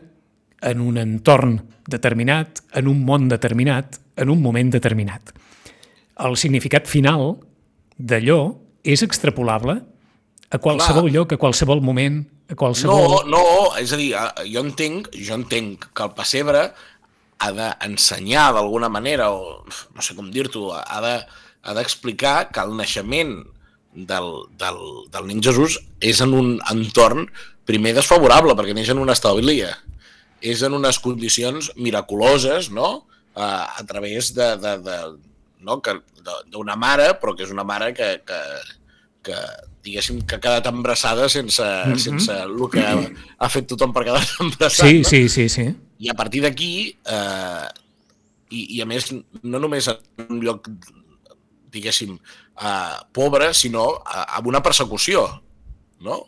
en 0.69 0.81
un 0.83 0.99
entorn 0.99 1.61
determinat, 1.87 2.65
en 2.75 2.89
un 2.91 3.05
món 3.07 3.29
determinat, 3.31 4.01
en 4.19 4.33
un 4.35 4.43
moment 4.43 4.73
determinat. 4.75 5.31
El 6.19 6.35
significat 6.37 6.91
final 6.91 7.37
d'allò 7.99 8.41
és 8.87 9.03
extrapolable 9.03 9.79
a 10.51 10.59
qualsevol 10.63 11.09
Clar. 11.09 11.15
lloc, 11.15 11.33
a 11.35 11.41
qualsevol 11.41 11.83
moment, 11.85 12.23
a 12.49 12.55
qualsevol... 12.57 13.27
No, 13.29 13.37
no, 13.37 13.43
és 13.77 13.93
a 13.93 13.99
dir, 14.01 14.13
jo 14.49 14.63
entenc, 14.65 15.11
jo 15.13 15.35
entenc 15.37 15.91
que 15.93 16.07
el 16.07 16.15
pessebre 16.17 16.63
ha 17.39 17.51
d'ensenyar 17.55 18.49
d'alguna 18.57 18.89
manera, 18.89 19.29
o 19.35 19.61
no 19.69 20.03
sé 20.03 20.17
com 20.17 20.31
dir-t'ho, 20.33 20.73
ha 20.79 21.03
de- 21.05 21.21
ha 21.69 21.75
d'explicar 21.77 22.49
que 22.55 22.63
el 22.65 22.73
naixement 22.79 23.35
del, 23.93 24.31
del, 24.57 24.79
del 25.13 25.27
nen 25.29 25.43
Jesús 25.45 25.77
és 26.01 26.23
en 26.25 26.33
un 26.39 26.55
entorn 26.71 27.27
primer 27.69 27.93
desfavorable, 27.99 28.55
perquè 28.57 28.73
neix 28.75 28.89
en 28.95 29.03
una 29.03 29.13
establia. 29.19 29.75
És 30.41 30.63
en 30.65 30.73
unes 30.79 31.01
condicions 31.03 31.73
miraculoses, 31.77 32.71
no?, 32.71 33.05
a, 33.39 33.69
a 33.79 33.85
través 33.87 34.33
de, 34.35 34.57
de, 34.59 34.73
de, 34.83 34.97
no? 35.61 35.81
que- 35.83 36.01
d'una 36.53 36.77
mare, 36.77 37.15
però 37.21 37.35
que 37.37 37.47
és 37.47 37.51
una 37.55 37.65
mare 37.65 37.93
que, 37.97 38.09
que, 38.27 38.39
que 39.25 39.39
diguéssim, 39.85 40.21
que 40.27 40.37
ha 40.37 40.43
quedat 40.43 40.67
embarassada 40.71 41.29
sense, 41.29 41.63
mm 41.63 41.93
-hmm. 41.93 41.99
sense 41.99 42.33
el 42.33 42.71
que 42.71 42.85
ha, 42.85 42.95
ha 43.39 43.49
fet 43.49 43.67
tothom 43.67 43.93
per 43.93 44.05
quedar-se 44.05 44.43
embarassat. 44.45 44.87
Sí, 44.87 44.99
no? 45.03 45.09
sí, 45.09 45.29
sí, 45.29 45.49
sí. 45.49 45.67
I 45.99 46.11
a 46.11 46.15
partir 46.15 46.43
d'aquí, 46.43 46.97
eh, 47.05 47.69
i, 48.51 48.77
i 48.77 48.81
a 48.81 48.87
més, 48.87 49.13
no 49.43 49.59
només 49.59 49.89
en 49.89 50.27
un 50.29 50.41
lloc, 50.41 50.69
diguéssim, 51.71 52.19
eh, 52.61 52.97
pobre, 53.13 53.53
sinó 53.55 54.03
eh, 54.05 54.25
amb 54.37 54.47
una 54.47 54.63
persecució. 54.63 55.43
no? 56.01 56.25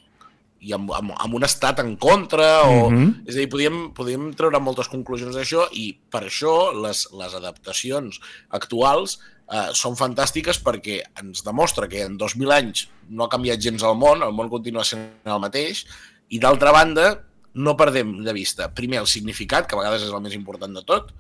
I 0.61 0.75
amb, 0.77 0.93
amb, 0.93 1.15
amb 1.17 1.37
un 1.39 1.47
estat 1.47 1.81
en 1.81 1.95
contra 1.97 2.63
o, 2.69 2.91
mm 2.91 2.97
-hmm. 2.97 3.29
és 3.29 3.35
a 3.35 3.39
dir, 3.39 3.49
podíem, 3.49 3.79
podíem 3.97 4.33
treure 4.35 4.61
moltes 4.61 4.89
conclusions 4.89 5.35
d'això 5.35 5.69
i 5.73 5.97
per 6.11 6.25
això 6.25 6.73
les, 6.83 7.09
les 7.13 7.35
adaptacions 7.35 8.21
actuals 8.49 9.19
eh, 9.51 9.71
són 9.73 9.97
fantàstiques 9.97 10.61
perquè 10.63 11.01
ens 11.23 11.45
demostra 11.45 11.89
que 11.89 12.05
en 12.05 12.19
2.000 12.19 12.53
anys 12.53 12.89
no 13.09 13.25
ha 13.25 13.29
canviat 13.33 13.61
gens 13.61 13.83
el 13.83 13.97
món, 13.97 14.23
el 14.23 14.33
món 14.33 14.49
continua 14.49 14.85
sent 14.85 15.11
el 15.25 15.41
mateix 15.41 15.87
i 16.29 16.39
d'altra 16.39 16.73
banda 16.73 17.25
no 17.55 17.77
perdem 17.77 18.23
de 18.23 18.33
vista 18.33 18.71
primer 18.75 19.01
el 19.01 19.07
significat, 19.07 19.67
que 19.67 19.75
a 19.75 19.79
vegades 19.79 20.03
és 20.03 20.13
el 20.13 20.23
més 20.23 20.35
important 20.35 20.75
de 20.75 20.83
tot, 20.87 21.11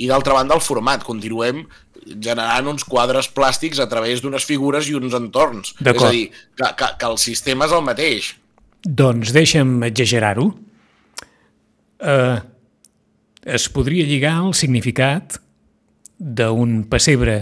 i 0.00 0.08
d'altra 0.08 0.34
banda 0.34 0.56
el 0.56 0.64
format, 0.64 1.04
continuem 1.04 1.66
generant 2.24 2.70
uns 2.72 2.86
quadres 2.88 3.28
plàstics 3.28 3.80
a 3.82 3.88
través 3.90 4.22
d'unes 4.24 4.46
figures 4.48 4.88
i 4.88 4.96
uns 4.96 5.14
entorns. 5.14 5.74
És 5.84 6.02
a 6.02 6.10
dir, 6.10 6.30
que, 6.56 6.70
que, 6.78 6.88
que 6.98 7.10
el 7.10 7.18
sistema 7.20 7.68
és 7.68 7.74
el 7.76 7.84
mateix, 7.84 8.30
doncs 8.84 9.32
deixa'm 9.34 9.82
exagerar-ho. 9.88 10.50
Uh, 12.00 12.40
es 13.44 13.68
podria 13.72 14.06
lligar 14.08 14.38
al 14.40 14.54
significat 14.56 15.38
d'un 16.20 16.82
pessebre 16.88 17.36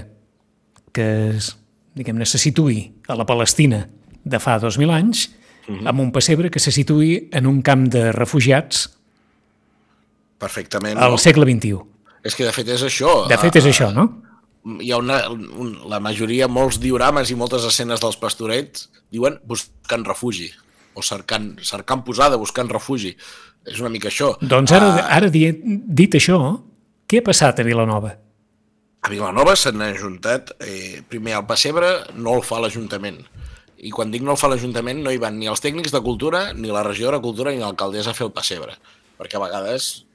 que 0.94 1.06
es, 1.34 1.52
diguem-ne, 1.98 2.26
se 2.26 2.40
situï 2.42 2.84
a 3.10 3.16
la 3.18 3.26
Palestina 3.26 3.84
de 4.24 4.40
fa 4.42 4.58
2.000 4.58 4.94
anys 4.94 5.28
uh 5.28 5.72
mhm. 5.72 5.80
-huh. 5.80 5.88
amb 5.88 6.00
un 6.00 6.12
pessebre 6.12 6.50
que 6.50 6.58
se 6.58 6.72
situï 6.72 7.28
en 7.32 7.46
un 7.46 7.62
camp 7.62 7.88
de 7.88 8.12
refugiats 8.12 8.90
Perfectament. 10.38 10.98
Al 10.98 11.10
no? 11.10 11.18
segle 11.18 11.44
XXI. 11.44 11.78
És 12.22 12.36
que 12.36 12.44
de 12.44 12.52
fet 12.52 12.68
és 12.68 12.82
això. 12.82 13.26
De 13.28 13.36
fet 13.36 13.56
és 13.56 13.64
uh, 13.64 13.68
això, 13.68 13.92
no? 13.92 14.22
Hi 14.80 14.92
ha 14.92 14.98
una, 14.98 15.28
un, 15.30 15.88
la 15.88 15.98
majoria, 15.98 16.46
molts 16.46 16.78
diorames 16.78 17.30
i 17.30 17.34
moltes 17.34 17.64
escenes 17.64 18.00
dels 18.00 18.16
pastorets 18.16 18.88
diuen 19.10 19.40
buscant 19.44 20.04
refugi 20.04 20.52
o 20.98 21.04
cercant, 21.06 21.52
cercant 21.64 22.02
posada, 22.06 22.38
buscant 22.40 22.70
refugi. 22.70 23.14
És 23.68 23.82
una 23.82 23.90
mica 23.92 24.10
això. 24.10 24.32
Doncs 24.40 24.72
ara, 24.74 24.88
uh, 24.94 25.04
ara 25.18 25.30
dit, 25.32 25.60
dit 25.62 26.16
això, 26.18 26.38
què 27.08 27.20
ha 27.22 27.26
passat 27.26 27.60
a 27.60 27.66
Vilanova? 27.66 28.14
A 29.06 29.12
Vilanova 29.12 29.54
s'han 29.56 29.82
ajuntat, 29.86 30.56
eh, 30.64 31.02
primer 31.08 31.36
el 31.38 31.46
pessebre 31.46 31.92
no 32.16 32.34
el 32.38 32.42
fa 32.42 32.58
l'Ajuntament. 32.62 33.20
I 33.78 33.92
quan 33.94 34.10
dic 34.10 34.24
no 34.26 34.34
el 34.34 34.40
fa 34.40 34.50
l'Ajuntament 34.50 35.04
no 35.04 35.12
hi 35.14 35.20
van 35.22 35.38
ni 35.38 35.46
els 35.46 35.62
tècnics 35.62 35.94
de 35.94 36.02
cultura, 36.02 36.48
ni 36.52 36.72
la 36.74 36.82
regidora 36.82 37.20
de 37.20 37.26
cultura, 37.28 37.52
ni 37.54 37.62
l'alcaldessa 37.62 38.10
a 38.10 38.18
fer 38.18 38.26
el 38.26 38.34
pessebre. 38.34 38.74
Perquè 39.18 39.38
a 39.38 39.44
vegades 39.44 40.07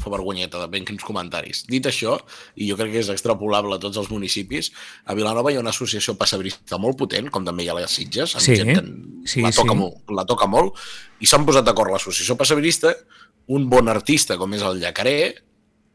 fa 0.00 0.12
vergonyeta 0.12 0.60
de 0.62 0.68
ben 0.72 0.86
quins 0.86 1.02
comentaris. 1.04 1.64
Dit 1.68 1.86
això, 1.90 2.16
i 2.56 2.68
jo 2.70 2.76
crec 2.78 2.94
que 2.94 3.02
és 3.02 3.10
extrapolable 3.12 3.76
a 3.76 3.82
tots 3.82 3.98
els 4.00 4.10
municipis, 4.12 4.70
a 5.04 5.16
Vilanova 5.18 5.52
hi 5.52 5.58
ha 5.58 5.64
una 5.64 5.74
associació 5.74 6.16
passabrista 6.20 6.78
molt 6.80 6.98
potent, 7.00 7.28
com 7.32 7.44
també 7.46 7.66
hi 7.66 7.70
ha 7.72 7.76
les 7.78 7.98
Sitges, 7.98 8.36
amb 8.38 8.46
sí, 8.46 8.56
gent 8.60 8.72
que 8.72 8.84
sí, 9.28 9.44
la, 9.44 9.52
toca 9.56 9.74
sí. 9.74 9.80
molt, 9.82 10.00
la 10.16 10.26
toca 10.28 10.48
molt, 10.50 10.80
i 11.20 11.28
s'han 11.28 11.44
posat 11.48 11.66
d'acord 11.66 11.92
l'associació 11.92 12.38
passabrista, 12.40 12.94
un 13.50 13.68
bon 13.70 13.90
artista 13.90 14.38
com 14.40 14.52
és 14.54 14.64
el 14.64 14.80
Llacaré, 14.80 15.20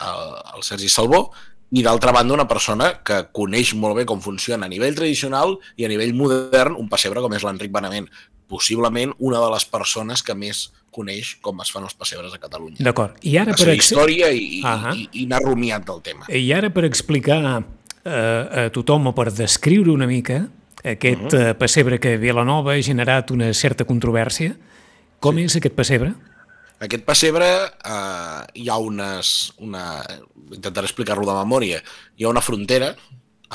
el, 0.05 0.31
el 0.55 0.65
Sergi 0.67 0.91
Salvó, 0.91 1.29
i 1.75 1.81
d'altra 1.83 2.13
banda 2.13 2.35
una 2.35 2.47
persona 2.47 2.91
que 3.03 3.23
coneix 3.35 3.73
molt 3.79 3.97
bé 3.97 4.05
com 4.07 4.21
funciona 4.21 4.67
a 4.67 4.71
nivell 4.71 4.95
tradicional 4.95 5.57
i 5.81 5.87
a 5.87 5.89
nivell 5.89 6.13
modern 6.15 6.77
un 6.77 6.87
pessebre 6.91 7.23
com 7.23 7.33
és 7.33 7.43
l'Enric 7.43 7.73
Benament 7.73 8.05
possiblement 8.47 9.13
una 9.19 9.39
de 9.39 9.51
les 9.53 9.65
persones 9.65 10.23
que 10.23 10.35
més 10.35 10.69
coneix 10.95 11.35
com 11.43 11.59
es 11.61 11.71
fan 11.73 11.83
els 11.83 11.95
pessebres 11.97 12.33
a 12.33 12.39
Catalunya. 12.39 12.79
D'acord. 12.79 13.17
I 13.21 13.37
ara 13.41 13.55
per 13.57 13.73
història 13.75 14.31
i, 14.31 14.61
uh 14.63 14.67
-huh. 14.67 14.93
i, 14.95 15.09
i 15.11 15.25
anar 15.25 15.41
rumiat 15.43 15.85
del 15.85 16.01
tema. 16.01 16.25
I 16.29 16.53
ara 16.53 16.69
per 16.69 16.85
explicar 16.85 17.63
eh, 18.05 18.65
a 18.65 18.69
tothom 18.69 19.07
o 19.07 19.13
per 19.13 19.31
descriure 19.31 19.91
una 19.91 20.07
mica 20.07 20.47
aquest 20.83 21.33
uh 21.33 21.39
-huh. 21.39 21.57
pessebre 21.57 21.99
que 21.99 22.17
Vilanova 22.17 22.73
ha 22.73 22.81
generat 22.81 23.31
una 23.31 23.53
certa 23.53 23.85
controvèrsia, 23.85 24.55
com 25.19 25.35
sí. 25.35 25.43
és 25.43 25.55
aquest 25.55 25.75
pessebre? 25.75 26.13
Aquest 26.79 27.05
pessebre 27.05 27.45
eh, 27.45 28.41
hi 28.53 28.69
ha 28.69 28.77
unes... 28.77 29.53
Una, 29.57 30.03
intentaré 30.51 30.85
explicar-lo 30.85 31.25
de 31.25 31.33
memòria. 31.33 31.81
Hi 32.17 32.23
ha 32.25 32.29
una 32.29 32.41
frontera 32.41 32.95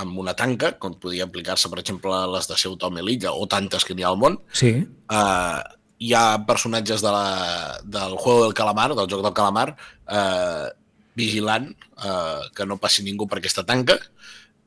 amb 0.01 0.19
una 0.23 0.35
tanca, 0.39 0.73
com 0.81 0.97
podria 1.01 1.27
aplicar-se, 1.29 1.71
per 1.73 1.81
exemple, 1.83 2.13
a 2.17 2.27
les 2.31 2.49
de 2.49 2.59
Ceuta 2.61 2.89
o 2.89 2.95
Melilla, 2.95 3.35
o 3.37 3.47
tantes 3.51 3.87
que 3.87 3.95
n'hi 3.95 4.07
ha 4.07 4.11
al 4.11 4.19
món. 4.21 4.41
Sí. 4.57 4.73
Eh, 4.81 5.61
hi 6.01 6.13
ha 6.17 6.25
personatges 6.49 7.05
de 7.05 7.13
la, 7.13 7.79
del 7.85 8.17
Juego 8.17 8.45
del 8.47 8.57
Calamar, 8.57 8.91
del 8.97 9.11
joc 9.11 9.25
del 9.27 9.37
Calamar, 9.37 9.75
eh, 10.09 10.69
vigilant 11.21 11.69
eh, 12.05 12.41
que 12.57 12.67
no 12.67 12.79
passi 12.81 13.05
ningú 13.05 13.29
per 13.29 13.41
aquesta 13.41 13.67
tanca 13.69 13.99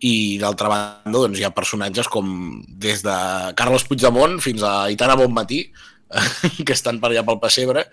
i 0.03 0.37
d'altra 0.41 0.69
banda 0.71 1.15
doncs, 1.15 1.39
hi 1.39 1.47
ha 1.47 1.55
personatges 1.55 2.09
com 2.11 2.27
des 2.67 3.03
de 3.05 3.15
Carles 3.59 3.85
Puigdemont 3.87 4.35
fins 4.43 4.63
a 4.67 4.91
Itana 4.91 5.15
Bonmatí 5.19 5.63
eh, 5.63 6.27
que 6.65 6.75
estan 6.75 6.99
per 7.01 7.13
allà 7.13 7.23
pel 7.27 7.41
pessebre 7.43 7.87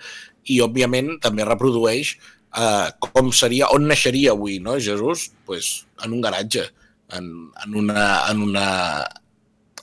i 0.51 0.59
òbviament 0.65 1.17
també 1.23 1.47
reprodueix 1.47 2.17
eh, 2.17 2.89
com 2.99 3.31
seria, 3.37 3.71
on 3.75 3.87
naixeria 3.91 4.35
avui 4.35 4.59
no, 4.63 4.77
Jesús? 4.83 5.31
Pues, 5.47 5.87
en 6.05 6.17
un 6.17 6.25
garatge 6.25 6.67
en, 7.17 7.31
en, 7.65 7.77
una, 7.77 8.05
en, 8.31 8.43
una, 8.43 8.67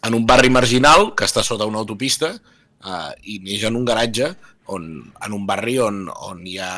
en 0.04 0.14
un 0.14 0.26
barri 0.26 0.52
marginal 0.54 1.14
que 1.16 1.28
està 1.28 1.44
sota 1.44 1.68
una 1.70 1.82
autopista 1.84 2.34
uh, 2.36 3.12
i 3.24 3.40
neix 3.44 3.66
en 3.68 3.80
un 3.80 3.88
garatge 3.88 4.32
on, 4.74 4.88
en 5.24 5.36
un 5.36 5.46
barri 5.48 5.78
on, 5.80 6.06
on 6.28 6.44
hi 6.48 6.58
ha 6.60 6.72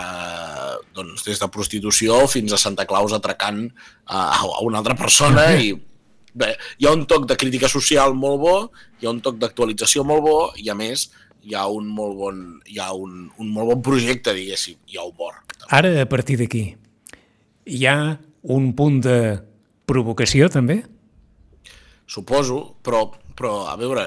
doncs, 0.96 1.26
des 1.26 1.42
de 1.42 1.50
prostitució 1.54 2.22
fins 2.30 2.54
a 2.54 2.62
Santa 2.62 2.86
Claus 2.90 3.16
atracant 3.18 3.64
uh, 3.66 4.30
a 4.36 4.62
una 4.66 4.82
altra 4.82 4.98
persona 5.00 5.52
i 5.58 5.72
bé, 6.34 6.54
hi 6.78 6.88
ha 6.88 6.94
un 6.94 7.08
toc 7.10 7.26
de 7.30 7.38
crítica 7.40 7.70
social 7.72 8.14
molt 8.14 8.40
bo, 8.44 8.58
hi 9.02 9.08
ha 9.08 9.14
un 9.14 9.24
toc 9.26 9.40
d'actualització 9.42 10.06
molt 10.06 10.26
bo 10.26 10.38
i 10.62 10.70
a 10.70 10.78
més 10.78 11.10
hi 11.44 11.56
ha 11.56 11.66
un 11.72 11.88
molt 11.88 12.18
bon, 12.20 12.40
hi 12.68 12.80
ha 12.84 12.92
un, 12.94 13.30
un 13.40 13.52
molt 13.54 13.74
bon 13.74 13.84
projecte, 13.84 14.34
diguéssim, 14.36 14.78
hi 14.92 15.00
ha 15.00 15.06
humor. 15.08 15.40
Ara, 15.72 15.94
a 16.02 16.08
partir 16.10 16.36
d'aquí, 16.40 16.64
hi 17.66 17.86
ha 17.88 18.20
un 18.44 18.74
punt 18.76 19.00
de 19.06 19.18
provocació, 19.90 20.52
també? 20.54 20.84
Suposo, 22.10 22.62
però, 22.86 23.08
però 23.38 23.66
a 23.70 23.76
veure, 23.80 24.06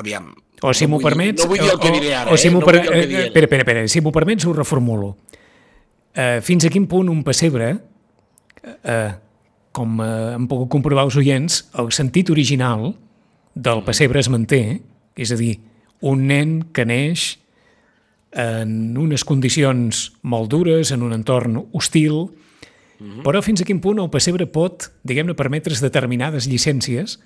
aviam, 0.00 0.32
o 0.62 0.72
si 0.72 0.86
no 0.86 0.94
m'ho 0.94 1.02
permets... 1.04 1.44
No 1.44 1.50
vull 1.50 1.60
dir 1.60 1.72
el 1.72 1.80
que 1.80 1.92
diré 1.92 2.14
ara, 2.16 2.30
o, 2.30 2.34
o 2.34 2.40
si 2.40 2.48
eh? 2.48 2.54
No 2.54 2.62
per... 2.64 2.78
eh, 2.80 3.04
espera, 3.26 3.44
espera, 3.44 3.62
espera, 3.62 3.84
si 3.92 4.02
m'ho 4.04 4.12
permets 4.14 4.46
ho 4.48 4.54
reformulo. 4.56 5.14
Uh, 6.16 6.40
fins 6.44 6.64
a 6.64 6.72
quin 6.72 6.86
punt 6.88 7.10
un 7.12 7.20
pessebre, 7.26 7.74
uh, 7.76 9.10
com 9.76 9.98
uh, 10.00 10.06
han 10.32 10.46
pogut 10.48 10.70
comprovar 10.72 11.04
els 11.08 11.18
oients, 11.20 11.60
el 11.76 11.92
sentit 11.92 12.32
original 12.32 12.88
del 13.52 13.82
pessebre 13.84 14.22
es 14.22 14.30
manté, 14.32 14.62
és 15.16 15.32
a 15.32 15.36
dir, 15.36 15.58
un 16.08 16.24
nen 16.28 16.56
que 16.72 16.86
neix 16.88 17.34
en 18.36 18.96
unes 19.00 19.24
condicions 19.24 20.10
molt 20.28 20.50
dures, 20.52 20.92
en 20.92 21.04
un 21.04 21.14
entorn 21.16 21.60
hostil, 21.76 22.26
mm 22.98 23.06
-hmm. 23.06 23.22
però 23.22 23.42
fins 23.42 23.60
a 23.60 23.64
quin 23.64 23.80
punt 23.80 23.98
el 23.98 24.10
pessebre 24.10 24.46
pot, 24.46 24.92
diguem-ne, 25.02 25.34
permetre's 25.34 25.80
determinades 25.80 26.46
llicències 26.46 27.18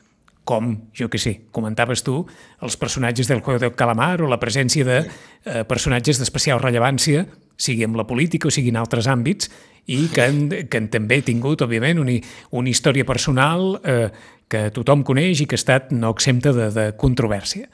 com, 0.44 0.88
jo 0.96 1.08
que 1.10 1.18
sé, 1.18 1.42
comentaves 1.52 2.02
tu, 2.02 2.26
els 2.64 2.76
personatges 2.76 3.28
del 3.28 3.40
Juego 3.40 3.60
del 3.60 3.74
Calamar 3.78 4.22
o 4.22 4.28
la 4.28 4.40
presència 4.40 4.84
de 4.84 4.98
eh, 5.04 5.64
personatges 5.68 6.18
d'especial 6.18 6.60
rellevància, 6.62 7.26
sigui 7.60 7.84
en 7.84 7.96
la 7.96 8.06
política 8.08 8.48
o 8.48 8.50
sigui 8.50 8.72
en 8.72 8.80
altres 8.80 9.06
àmbits, 9.06 9.50
i 9.86 10.08
que 10.12 10.22
han, 10.22 10.48
que 10.70 10.80
han 10.80 10.88
també 10.92 11.20
tingut, 11.22 11.62
òbviament, 11.62 12.00
una, 12.02 12.16
una 12.56 12.72
història 12.72 13.06
personal 13.08 13.80
eh, 13.84 14.10
que 14.50 14.66
tothom 14.74 15.04
coneix 15.06 15.42
i 15.42 15.46
que 15.46 15.56
ha 15.58 15.62
estat 15.62 15.94
no 15.94 16.10
exempta 16.14 16.52
de, 16.56 16.70
de 16.74 16.86
controvèrsia. 16.98 17.68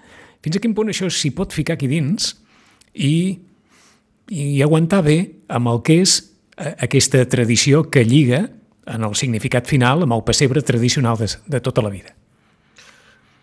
Fins 0.45 0.59
a 0.59 0.63
quin 0.63 0.75
punt 0.77 0.93
això 0.93 1.09
s'hi 1.11 1.33
pot 1.37 1.55
ficar 1.57 1.77
aquí 1.77 1.89
dins 1.91 2.35
i, 2.93 3.39
i 4.31 4.63
aguantar 4.63 5.03
bé 5.07 5.19
amb 5.49 5.73
el 5.73 5.83
que 5.87 6.01
és 6.05 6.19
aquesta 6.57 7.25
tradició 7.29 7.85
que 7.91 8.05
lliga 8.05 8.47
en 8.87 9.05
el 9.05 9.17
significat 9.19 9.67
final 9.67 10.03
amb 10.07 10.15
el 10.17 10.25
pessebre 10.25 10.63
tradicional 10.63 11.19
de, 11.21 11.29
de 11.47 11.61
tota 11.61 11.83
la 11.85 11.91
vida 11.91 12.17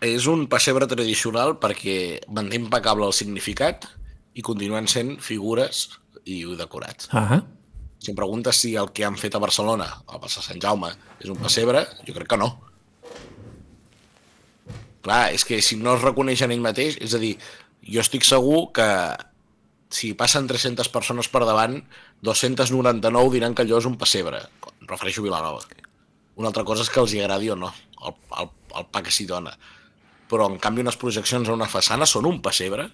és 0.04 0.26
un 0.28 0.46
pessebre 0.50 0.86
tradicional 0.90 1.56
perquè 1.60 2.20
manté 2.36 2.60
impecable 2.60 3.06
el 3.08 3.16
significat 3.16 3.86
i 4.34 4.44
continuen 4.44 4.86
sent 4.90 5.16
figures 5.22 5.86
i 6.24 6.44
decorats. 6.58 7.08
Uh 7.12 7.20
-huh. 7.20 7.44
Si 7.98 8.10
em 8.10 8.16
preguntes 8.16 8.56
si 8.56 8.74
el 8.76 8.92
que 8.92 9.04
han 9.04 9.16
fet 9.16 9.34
a 9.34 9.38
Barcelona, 9.38 10.02
a 10.06 10.20
passar 10.20 10.42
Sant 10.42 10.60
Jaume, 10.60 10.90
és 11.20 11.30
un 11.30 11.36
pessebre, 11.36 11.86
jo 12.06 12.14
crec 12.14 12.28
que 12.28 12.36
no. 12.36 12.60
Clar, 15.00 15.32
és 15.32 15.44
que 15.44 15.62
si 15.62 15.76
no 15.76 15.94
es 15.94 16.02
reconeixen 16.02 16.50
ell 16.50 16.60
mateix, 16.60 16.96
és 17.00 17.14
a 17.14 17.18
dir, 17.18 17.38
jo 17.82 18.00
estic 18.00 18.24
segur 18.24 18.72
que 18.72 19.16
si 19.90 20.14
passen 20.14 20.46
300 20.46 20.88
persones 20.88 21.28
per 21.28 21.44
davant, 21.44 21.84
299 22.24 23.32
diran 23.36 23.54
que 23.54 23.64
allò 23.66 23.78
és 23.82 23.88
un 23.90 23.98
pessebre. 24.00 24.40
Em 24.80 24.90
refereixo 24.90 25.22
a 25.22 25.28
Vilanova. 25.28 25.60
Una 26.40 26.50
altra 26.50 26.64
cosa 26.66 26.82
és 26.82 26.90
que 26.90 27.00
els 27.02 27.14
hi 27.14 27.22
agradi 27.22 27.52
o 27.52 27.56
no, 27.56 27.70
el, 28.02 28.14
el, 28.40 28.52
el 28.80 28.86
pa 28.90 29.04
que 29.04 29.12
s'hi 29.14 29.28
dona 29.28 29.54
però 30.30 30.48
en 30.50 30.58
canvi 30.62 30.84
unes 30.84 30.98
projeccions 31.00 31.48
a 31.48 31.54
una 31.54 31.68
façana 31.70 32.08
són 32.08 32.28
un 32.28 32.40
pessebre. 32.44 32.88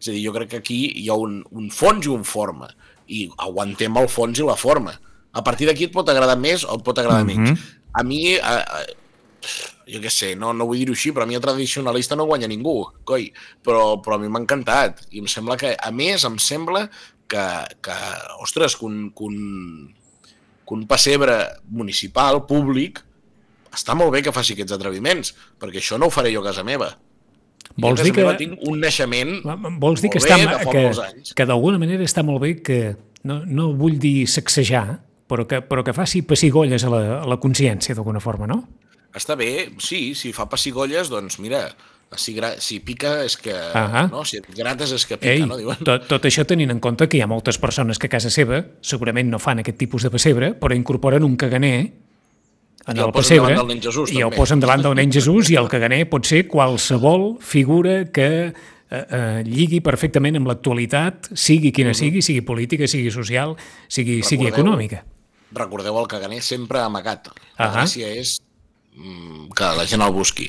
És 0.00 0.08
a 0.08 0.14
dir, 0.14 0.22
jo 0.24 0.32
crec 0.32 0.54
que 0.54 0.60
aquí 0.62 0.78
hi 1.02 1.08
ha 1.10 1.18
un, 1.20 1.40
un 1.56 1.68
fons 1.74 2.06
i 2.06 2.12
un 2.12 2.24
forma, 2.24 2.70
i 3.10 3.26
aguantem 3.44 3.98
el 4.00 4.08
fons 4.08 4.40
i 4.40 4.46
la 4.46 4.56
forma. 4.56 4.94
A 5.36 5.42
partir 5.46 5.68
d'aquí 5.68 5.90
et 5.90 5.92
pot 5.94 6.08
agradar 6.08 6.38
més 6.40 6.64
o 6.64 6.78
et 6.78 6.86
pot 6.86 6.98
agradar 6.98 7.24
mm 7.24 7.30
-hmm. 7.30 7.50
menys. 7.50 7.66
A 7.92 8.02
mi, 8.02 8.36
a, 8.38 8.54
a, 8.64 8.80
jo 9.90 10.00
què 10.02 10.12
sé, 10.12 10.34
no, 10.38 10.52
no 10.56 10.66
vull 10.68 10.80
dir-ho 10.82 10.96
així, 10.96 11.12
però 11.14 11.26
a 11.26 11.30
mi 11.30 11.38
el 11.38 11.44
tradicionalista 11.44 12.18
no 12.18 12.28
guanya 12.28 12.48
ningú, 12.50 12.76
coi, 13.08 13.28
però, 13.66 13.98
però 14.04 14.16
a 14.16 14.22
mi 14.22 14.30
m'ha 14.30 14.42
encantat, 14.44 15.04
i 15.10 15.22
em 15.22 15.28
sembla 15.30 15.58
que, 15.60 15.74
a 15.74 15.90
més, 15.94 16.24
em 16.28 16.38
sembla 16.42 16.86
que, 17.30 17.44
que 17.84 17.98
ostres, 18.44 18.76
que 18.78 18.86
un, 18.88 19.02
que 19.16 19.28
un, 19.28 19.92
que 20.66 20.76
un 20.76 20.86
pessebre 20.90 21.36
municipal, 21.68 22.44
públic, 22.48 23.02
està 23.74 23.94
molt 23.98 24.14
bé 24.14 24.24
que 24.26 24.34
faci 24.34 24.56
aquests 24.56 24.74
atreviments, 24.78 25.34
perquè 25.60 25.82
això 25.82 25.98
no 25.98 26.10
ho 26.10 26.14
faré 26.14 26.32
jo 26.34 26.42
a 26.42 26.50
casa 26.50 26.66
meva. 26.66 26.92
Vols 27.80 28.02
dir 28.02 28.10
que... 28.16 28.24
tinc 28.34 28.64
un 28.66 28.80
naixement 28.82 29.36
Vols 29.78 30.00
dir 30.02 30.10
que, 30.10 30.18
està, 30.18 30.34
bé, 30.40 30.56
que, 30.74 31.34
que 31.38 31.44
d'alguna 31.46 31.78
manera 31.78 32.02
està 32.02 32.24
molt 32.26 32.42
bé 32.42 32.56
que, 32.66 32.80
no, 33.22 33.40
no 33.46 33.70
vull 33.76 33.98
dir 34.00 34.26
sacsejar, 34.30 35.00
però 35.30 35.46
que, 35.48 35.60
però 35.62 35.84
que 35.86 35.94
faci 35.94 36.24
pessigolles 36.26 36.84
a 36.84 36.92
la, 36.92 37.02
a 37.20 37.26
la 37.28 37.38
consciència 37.42 37.94
d'alguna 37.94 38.22
forma, 38.22 38.48
no? 38.50 38.64
Està 39.16 39.34
bé, 39.34 39.70
sí, 39.82 40.14
si 40.14 40.30
fa 40.32 40.46
pessigolles, 40.48 41.08
doncs 41.10 41.38
mira, 41.42 41.64
si, 42.16 42.34
gra... 42.36 42.52
si 42.62 42.78
pica 42.84 43.24
és 43.24 43.36
que... 43.36 43.54
Ahà. 43.54 44.04
No? 44.12 44.24
Si 44.26 44.38
et 44.38 44.46
grates 44.56 44.92
és 44.94 45.06
que 45.06 45.16
pica, 45.18 45.32
Ei, 45.32 45.42
no? 45.46 45.56
Diuen. 45.58 45.80
tot, 45.86 46.06
tot 46.10 46.28
això 46.30 46.44
tenint 46.46 46.70
en 46.70 46.78
compte 46.82 47.08
que 47.10 47.18
hi 47.18 47.24
ha 47.24 47.28
moltes 47.30 47.58
persones 47.58 47.98
que 47.98 48.06
a 48.06 48.12
casa 48.16 48.30
seva 48.30 48.62
segurament 48.82 49.30
no 49.30 49.38
fan 49.42 49.62
aquest 49.64 49.78
tipus 49.82 50.06
de 50.06 50.10
pessebre, 50.14 50.52
però 50.54 50.76
incorporen 50.78 51.26
un 51.26 51.34
caganer 51.40 51.74
en 52.86 52.96
I 52.96 53.00
el 53.00 53.06
el, 53.08 53.12
pessebre 53.12 53.54
del 53.58 53.66
nen 53.68 53.82
Jesús, 53.82 54.10
i 54.14 54.22
el 54.22 54.30
també. 54.30 54.38
posen 54.40 54.60
davant 54.62 54.82
del 54.86 54.94
nen 54.96 55.10
Jesús 55.12 55.50
i 55.52 55.56
el 55.60 55.68
caganer 55.68 56.04
pot 56.10 56.24
ser 56.26 56.46
qualsevol 56.48 57.34
figura 57.44 58.04
que 58.14 58.28
eh, 58.48 58.52
eh, 58.90 59.42
lligui 59.46 59.82
perfectament 59.84 60.38
amb 60.40 60.48
l'actualitat, 60.50 61.28
sigui 61.36 61.70
quina 61.76 61.92
sigui, 61.94 62.22
sigui 62.24 62.40
política, 62.46 62.88
sigui 62.90 63.10
social, 63.14 63.52
sigui, 63.86 64.22
sigui 64.22 64.46
Recordeu- 64.48 64.54
econòmica. 64.64 65.02
Recordeu 65.52 65.98
el 65.98 66.06
caganer 66.06 66.40
sempre 66.46 66.78
amagat. 66.80 67.28
La 67.58 67.66
Ahà. 67.68 67.74
gràcia 67.82 68.08
és 68.16 68.38
mm, 68.40 68.49
que 69.56 69.68
la 69.76 69.86
gent 69.88 70.02
el 70.04 70.12
busqui. 70.12 70.48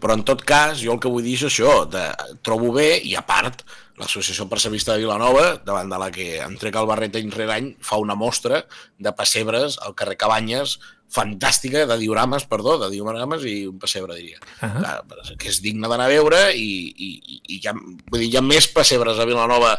Però 0.00 0.14
en 0.14 0.24
tot 0.28 0.44
cas, 0.46 0.78
jo 0.82 0.92
el 0.94 1.00
que 1.02 1.10
vull 1.10 1.24
dir 1.24 1.34
és 1.38 1.46
això, 1.48 1.82
de, 1.90 2.04
trobo 2.46 2.70
bé, 2.76 2.98
i 3.02 3.14
a 3.18 3.22
part, 3.26 3.64
l'Associació 3.98 4.46
Percebista 4.48 4.94
de 4.94 5.02
Vilanova, 5.02 5.56
davant 5.66 5.88
de 5.90 5.98
la 5.98 6.10
que 6.14 6.36
entrega 6.44 6.80
el 6.84 6.86
barret 6.86 7.16
any 7.18 7.32
rere 7.34 7.56
any, 7.56 7.72
fa 7.82 7.98
una 7.98 8.14
mostra 8.14 8.60
de 8.98 9.12
pessebres 9.18 9.78
al 9.82 9.96
carrer 9.98 10.16
Cabanyes, 10.20 10.76
fantàstica, 11.10 11.86
de 11.88 11.96
diorames, 11.98 12.44
perdó, 12.46 12.76
de 12.78 12.90
diorames 12.92 13.42
i 13.48 13.62
un 13.66 13.78
pessebre, 13.80 14.14
diria. 14.20 14.38
Ahà. 14.60 14.82
Clar, 14.84 15.36
que 15.40 15.48
és 15.48 15.62
digne 15.64 15.88
d'anar 15.88 16.04
a 16.06 16.12
veure 16.12 16.42
i, 16.54 16.68
i, 16.92 17.08
i- 17.16 17.40
i 17.48 17.56
hi, 17.58 17.66
ha, 17.66 17.72
vull 17.74 18.20
dir, 18.20 18.28
hi 18.28 18.36
ha 18.38 18.44
més 18.44 18.68
pessebres 18.68 19.18
a 19.18 19.26
Vilanova 19.26 19.72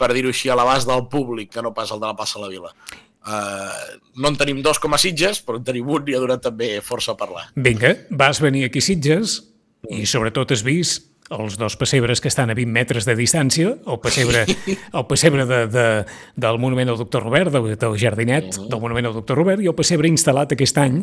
per 0.00 0.08
dir-ho 0.16 0.32
així, 0.32 0.48
a 0.50 0.56
l'abast 0.58 0.88
del 0.88 1.04
públic 1.12 1.52
que 1.52 1.62
no 1.62 1.70
pas 1.76 1.92
el 1.94 2.00
de 2.02 2.08
la 2.08 2.16
Passa 2.18 2.40
a 2.40 2.42
la 2.42 2.48
Vila. 2.50 2.72
Uh, 3.22 4.00
no 4.18 4.32
en 4.32 4.36
tenim 4.40 4.62
dos 4.64 4.80
com 4.82 4.94
a 4.96 4.98
Sitges, 4.98 5.40
però 5.46 5.60
en 5.60 5.66
tenim 5.66 5.88
un 5.88 6.08
i 6.10 6.16
ha 6.16 6.22
donat 6.22 6.42
també 6.42 6.74
força 6.82 7.14
a 7.14 7.18
parlar. 7.18 7.46
Vinga, 7.54 7.94
vas 8.10 8.42
venir 8.42 8.66
aquí 8.66 8.82
Sitges 8.82 9.38
i 9.90 10.06
sobretot 10.06 10.54
has 10.54 10.64
vist 10.66 11.08
els 11.32 11.56
dos 11.56 11.76
pessebres 11.80 12.20
que 12.20 12.28
estan 12.28 12.50
a 12.52 12.56
20 12.58 12.72
metres 12.72 13.06
de 13.08 13.14
distància, 13.16 13.76
el 13.88 14.00
pessebre, 14.02 14.42
el 14.98 15.06
pessebre 15.08 15.46
de, 15.48 15.60
de, 15.70 15.86
del 16.36 16.58
monument 16.60 16.90
del 16.90 16.98
doctor 17.00 17.24
Robert, 17.24 17.52
del, 17.54 17.76
del 17.78 17.96
jardinet 17.98 18.58
del 18.58 18.80
monument 18.80 19.08
del 19.08 19.16
doctor 19.16 19.38
Robert, 19.40 19.62
i 19.62 19.70
el 19.70 19.78
pessebre 19.78 20.10
instal·lat 20.10 20.52
aquest 20.52 20.82
any 20.82 21.00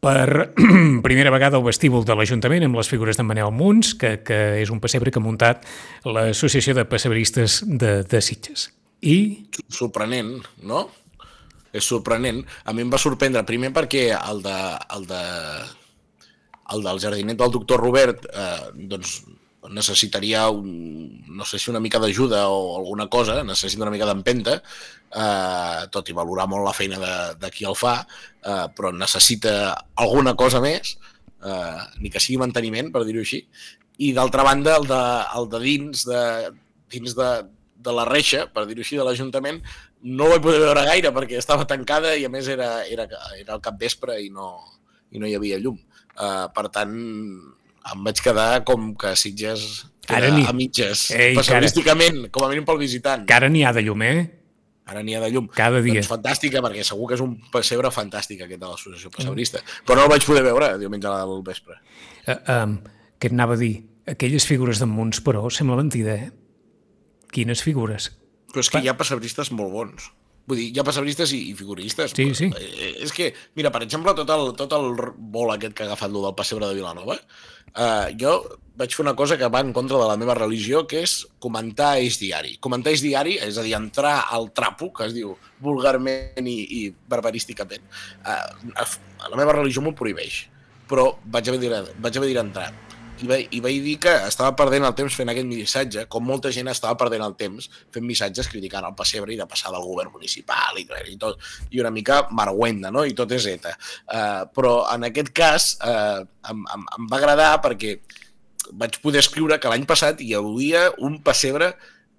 per 0.00 0.52
primera 1.06 1.32
vegada 1.34 1.58
al 1.58 1.66
vestíbul 1.66 2.06
de 2.06 2.16
l'Ajuntament 2.16 2.66
amb 2.66 2.78
les 2.78 2.88
figures 2.88 3.18
d'en 3.18 3.28
Manel 3.28 3.52
Munts, 3.52 3.94
que, 3.98 4.18
que 4.24 4.40
és 4.62 4.72
un 4.72 4.80
pessebre 4.80 5.12
que 5.12 5.20
ha 5.20 5.24
muntat 5.24 5.66
l'Associació 6.04 6.76
de 6.76 6.86
Pessebristes 6.88 7.62
de, 7.66 7.98
de 8.06 8.22
Sitges. 8.22 8.70
I 9.04 9.18
Sorprenent, 9.72 10.38
no? 10.64 10.86
És 11.76 11.88
sorprenent. 11.88 12.42
A 12.64 12.72
mi 12.72 12.84
em 12.84 12.92
va 12.92 13.00
sorprendre, 13.00 13.44
primer 13.48 13.72
perquè 13.76 14.08
el 14.16 14.42
de, 14.44 14.58
el 14.96 15.08
de, 15.10 15.22
el 16.74 16.86
del 16.86 17.02
jardinet 17.02 17.40
del 17.40 17.52
doctor 17.54 17.82
Robert 17.84 18.24
eh, 18.32 18.60
doncs 18.92 19.18
necessitaria 19.70 20.48
un, 20.50 21.24
no 21.26 21.44
sé 21.44 21.58
si 21.58 21.70
una 21.70 21.80
mica 21.82 21.98
d'ajuda 21.98 22.46
o 22.48 22.76
alguna 22.78 23.08
cosa, 23.08 23.42
necessita 23.44 23.82
una 23.82 23.90
mica 23.94 24.06
d'empenta, 24.06 24.60
eh, 25.10 25.86
tot 25.90 26.08
i 26.08 26.16
valorar 26.16 26.46
molt 26.50 26.66
la 26.66 26.74
feina 26.76 27.00
de, 27.02 27.16
de 27.40 27.50
qui 27.54 27.66
el 27.66 27.76
fa, 27.78 27.96
eh, 28.42 28.66
però 28.76 28.92
necessita 28.94 29.74
alguna 29.94 30.36
cosa 30.38 30.62
més, 30.62 30.96
eh, 31.42 31.82
ni 32.02 32.12
que 32.12 32.22
sigui 32.22 32.38
manteniment, 32.42 32.92
per 32.94 33.04
dir-ho 33.06 33.24
així, 33.24 33.42
i 33.98 34.12
d'altra 34.16 34.44
banda 34.46 34.76
el 34.76 34.88
de, 34.88 35.02
el 35.40 35.50
de 35.52 35.62
dins, 35.64 36.06
de, 36.08 36.22
dins 36.92 37.16
de, 37.16 37.30
de 37.86 37.96
la 37.96 38.06
reixa, 38.08 38.46
per 38.52 38.66
dir-ho 38.68 38.84
així, 38.84 38.98
de 38.98 39.06
l'Ajuntament, 39.06 39.62
no 40.02 40.24
ho 40.26 40.30
vaig 40.34 40.42
poder 40.44 40.60
veure 40.60 40.84
gaire 40.86 41.12
perquè 41.14 41.38
estava 41.38 41.66
tancada 41.66 42.14
i 42.16 42.24
a 42.26 42.28
més 42.32 42.48
era, 42.52 42.84
era, 42.86 43.06
era 43.38 43.54
el 43.56 43.60
capvespre 43.64 44.20
i 44.22 44.30
no, 44.30 44.52
i 45.10 45.18
no 45.18 45.26
hi 45.26 45.34
havia 45.34 45.58
llum. 45.58 45.78
Uh, 46.16 46.46
per 46.54 46.68
tant, 46.72 46.94
em 47.92 48.04
vaig 48.06 48.20
quedar 48.24 48.64
com 48.64 48.94
que 48.98 49.14
Sitges 49.16 49.86
Ara 50.08 50.30
ni- 50.30 50.46
a 50.46 50.52
mitges, 50.54 51.10
Ei, 51.10 51.34
pesserísticament, 51.34 52.28
com 52.30 52.44
a 52.46 52.48
mínim 52.52 52.64
pel 52.64 52.78
visitant. 52.78 53.24
que 53.26 53.34
ara 53.34 53.48
n'hi 53.50 53.64
ha 53.66 53.72
de 53.74 53.82
llum, 53.82 54.02
eh? 54.06 54.30
Ara 54.86 55.02
n'hi 55.02 55.16
ha 55.16 55.20
de 55.20 55.32
llum. 55.32 55.48
Cada 55.50 55.80
dia. 55.82 55.96
Doncs 55.98 56.06
fantàstica, 56.12 56.60
perquè 56.62 56.84
segur 56.86 57.08
que 57.10 57.16
és 57.18 57.22
un 57.24 57.32
pessebre 57.50 57.90
fantàstic 57.90 58.44
aquest 58.44 58.60
de 58.62 58.68
l'associació 58.68 59.10
pessebrista. 59.10 59.58
Però 59.84 59.96
no 59.98 60.04
el 60.06 60.12
vaig 60.12 60.22
poder 60.24 60.44
veure 60.46 60.76
diumenge 60.78 61.10
al 61.10 61.42
vespre. 61.42 61.80
Uh, 62.22 62.36
um, 62.54 62.76
què 63.18 63.26
et 63.26 63.34
anava 63.34 63.56
a 63.58 63.60
dir? 63.64 63.80
Aquelles 64.06 64.46
figures 64.46 64.78
d'en 64.78 64.88
Munts, 64.94 65.18
però, 65.26 65.42
sembla 65.50 65.74
mentida, 65.80 66.14
eh? 66.14 66.30
Quines 67.34 67.62
figures? 67.66 68.12
Però 68.56 68.64
és 68.64 68.70
que 68.72 68.80
hi 68.80 68.88
ha 68.88 68.96
pessebristes 68.96 69.50
molt 69.52 69.68
bons. 69.68 70.06
Vull 70.48 70.56
dir, 70.62 70.70
hi 70.72 70.80
ha 70.80 70.84
pessebristes 70.86 71.32
i, 71.36 71.42
i 71.50 71.54
figuristes. 71.58 72.14
Sí, 72.16 72.24
sí. 72.38 72.46
Eh, 72.56 72.94
És 73.04 73.12
que, 73.12 73.26
mira, 73.58 73.68
per 73.74 73.82
exemple, 73.84 74.14
tot 74.16 74.30
el, 74.32 74.54
tot 74.56 74.72
el 74.72 74.94
vol 75.34 75.52
aquest 75.52 75.74
que 75.76 75.84
ha 75.84 75.90
agafat 75.90 76.14
lo 76.14 76.22
del 76.24 76.32
pessebre 76.38 76.70
de 76.70 76.78
Vilanova, 76.78 77.18
eh, 77.74 78.14
jo 78.16 78.32
vaig 78.80 78.96
fer 78.96 79.04
una 79.04 79.12
cosa 79.18 79.36
que 79.36 79.50
va 79.52 79.60
en 79.60 79.74
contra 79.76 80.00
de 80.00 80.06
la 80.08 80.16
meva 80.16 80.38
religió, 80.38 80.86
que 80.88 81.02
és 81.04 81.18
comentar 81.42 81.98
eix 82.00 82.16
diari. 82.22 82.56
Comentar 82.64 82.94
eix 82.94 83.04
diari, 83.04 83.36
és 83.44 83.60
a 83.60 83.66
dir, 83.66 83.76
entrar 83.76 84.14
al 84.32 84.48
trapo, 84.56 84.88
que 84.96 85.10
es 85.10 85.12
diu 85.18 85.36
vulgarment 85.60 86.48
i, 86.48 86.56
i 86.80 86.82
barbarísticament. 87.12 87.84
Eh, 88.24 88.40
a 88.80 89.28
la 89.28 89.36
meva 89.36 89.60
religió 89.60 89.84
m'ho 89.84 89.92
prohibeix, 89.98 90.46
però 90.88 91.10
vaig 91.28 91.52
haver 91.52 91.74
haver 91.82 92.32
d'entrar 92.32 92.70
i 93.22 93.28
vaig, 93.28 93.46
i 93.56 93.60
vaig 93.64 93.78
dir 93.84 93.94
que 94.02 94.12
estava 94.26 94.52
perdent 94.58 94.84
el 94.84 94.94
temps 94.98 95.14
fent 95.16 95.30
aquest 95.32 95.48
missatge, 95.48 96.04
com 96.12 96.26
molta 96.26 96.50
gent 96.52 96.68
estava 96.68 96.98
perdent 97.00 97.24
el 97.24 97.36
temps 97.38 97.70
fent 97.94 98.04
missatges 98.04 98.50
criticant 98.52 98.84
el 98.84 98.96
pessebre 98.98 99.32
i 99.32 99.38
de 99.40 99.46
passar 99.48 99.72
del 99.72 99.86
govern 99.86 100.12
municipal 100.12 100.76
i, 100.80 100.84
i 101.12 101.16
tot, 101.20 101.40
i 101.70 101.80
una 101.80 101.92
mica 101.94 102.22
marguenda, 102.36 102.92
no? 102.92 103.06
I 103.08 103.16
tot 103.16 103.32
és 103.32 103.48
ETA. 103.54 103.72
Uh, 104.04 104.44
però 104.52 104.74
en 104.92 105.08
aquest 105.08 105.32
cas 105.36 105.72
uh, 105.80 106.20
em, 106.50 106.62
em, 106.76 106.86
em 106.98 107.08
va 107.10 107.20
agradar 107.22 107.54
perquè 107.64 107.96
vaig 108.76 109.00
poder 109.02 109.22
escriure 109.24 109.58
que 109.62 109.70
l'any 109.70 109.86
passat 109.88 110.20
hi 110.20 110.34
havia 110.36 110.88
un 111.06 111.20
pessebre 111.24 111.72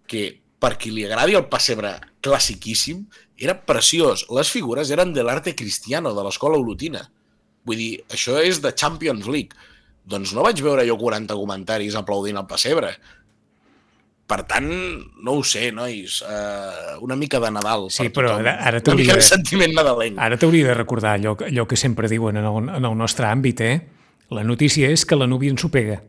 que, 0.09 0.29
per 0.57 0.75
qui 0.81 0.93
li 0.95 1.05
agradi 1.05 1.37
el 1.37 1.45
pessebre 1.51 1.93
classiquíssim, 2.25 3.05
era 3.37 3.59
preciós. 3.69 4.25
Les 4.33 4.49
figures 4.49 4.89
eren 4.91 5.13
de 5.13 5.23
l'arte 5.23 5.53
cristiano, 5.55 6.15
de 6.15 6.25
l'escola 6.25 6.57
olotina. 6.57 7.03
Vull 7.67 7.77
dir, 7.77 7.91
això 8.09 8.39
és 8.41 8.63
de 8.63 8.73
Champions 8.73 9.27
League. 9.29 9.53
Doncs 10.07 10.31
no 10.33 10.43
vaig 10.45 10.61
veure 10.63 10.85
jo 10.87 10.95
40 10.97 11.35
comentaris 11.35 11.95
aplaudint 11.99 12.37
el 12.39 12.45
pessebre. 12.47 12.93
Per 14.27 14.41
tant, 14.43 14.67
no 15.23 15.37
ho 15.39 15.43
sé, 15.47 15.69
nois, 15.71 16.17
uh, 16.27 16.97
una 17.03 17.15
mica 17.15 17.39
de 17.39 17.47
Nadal. 17.51 17.85
Sí, 17.91 18.09
per 18.09 18.11
però 18.17 18.31
tothom. 18.33 18.41
ara- 18.43 18.57
ara 18.67 18.81
Una 18.85 18.95
mica 18.99 19.15
de 19.15 19.23
sentiment 19.23 19.71
nadalenc. 19.75 20.17
Ara 20.19 20.35
t'hauria 20.39 20.67
de 20.67 20.73
recordar 20.75 21.13
allò, 21.15 21.37
allò 21.47 21.65
que 21.67 21.77
sempre 21.79 22.09
diuen 22.11 22.35
en 22.35 22.43
el, 22.49 22.69
en 22.75 22.85
el 22.91 22.97
nostre 22.99 23.25
àmbit, 23.27 23.61
eh? 23.61 23.77
La 24.29 24.43
notícia 24.43 24.89
és 24.91 25.05
que 25.07 25.15
la 25.15 25.27
núvia 25.27 25.49
ensopega. 25.51 26.01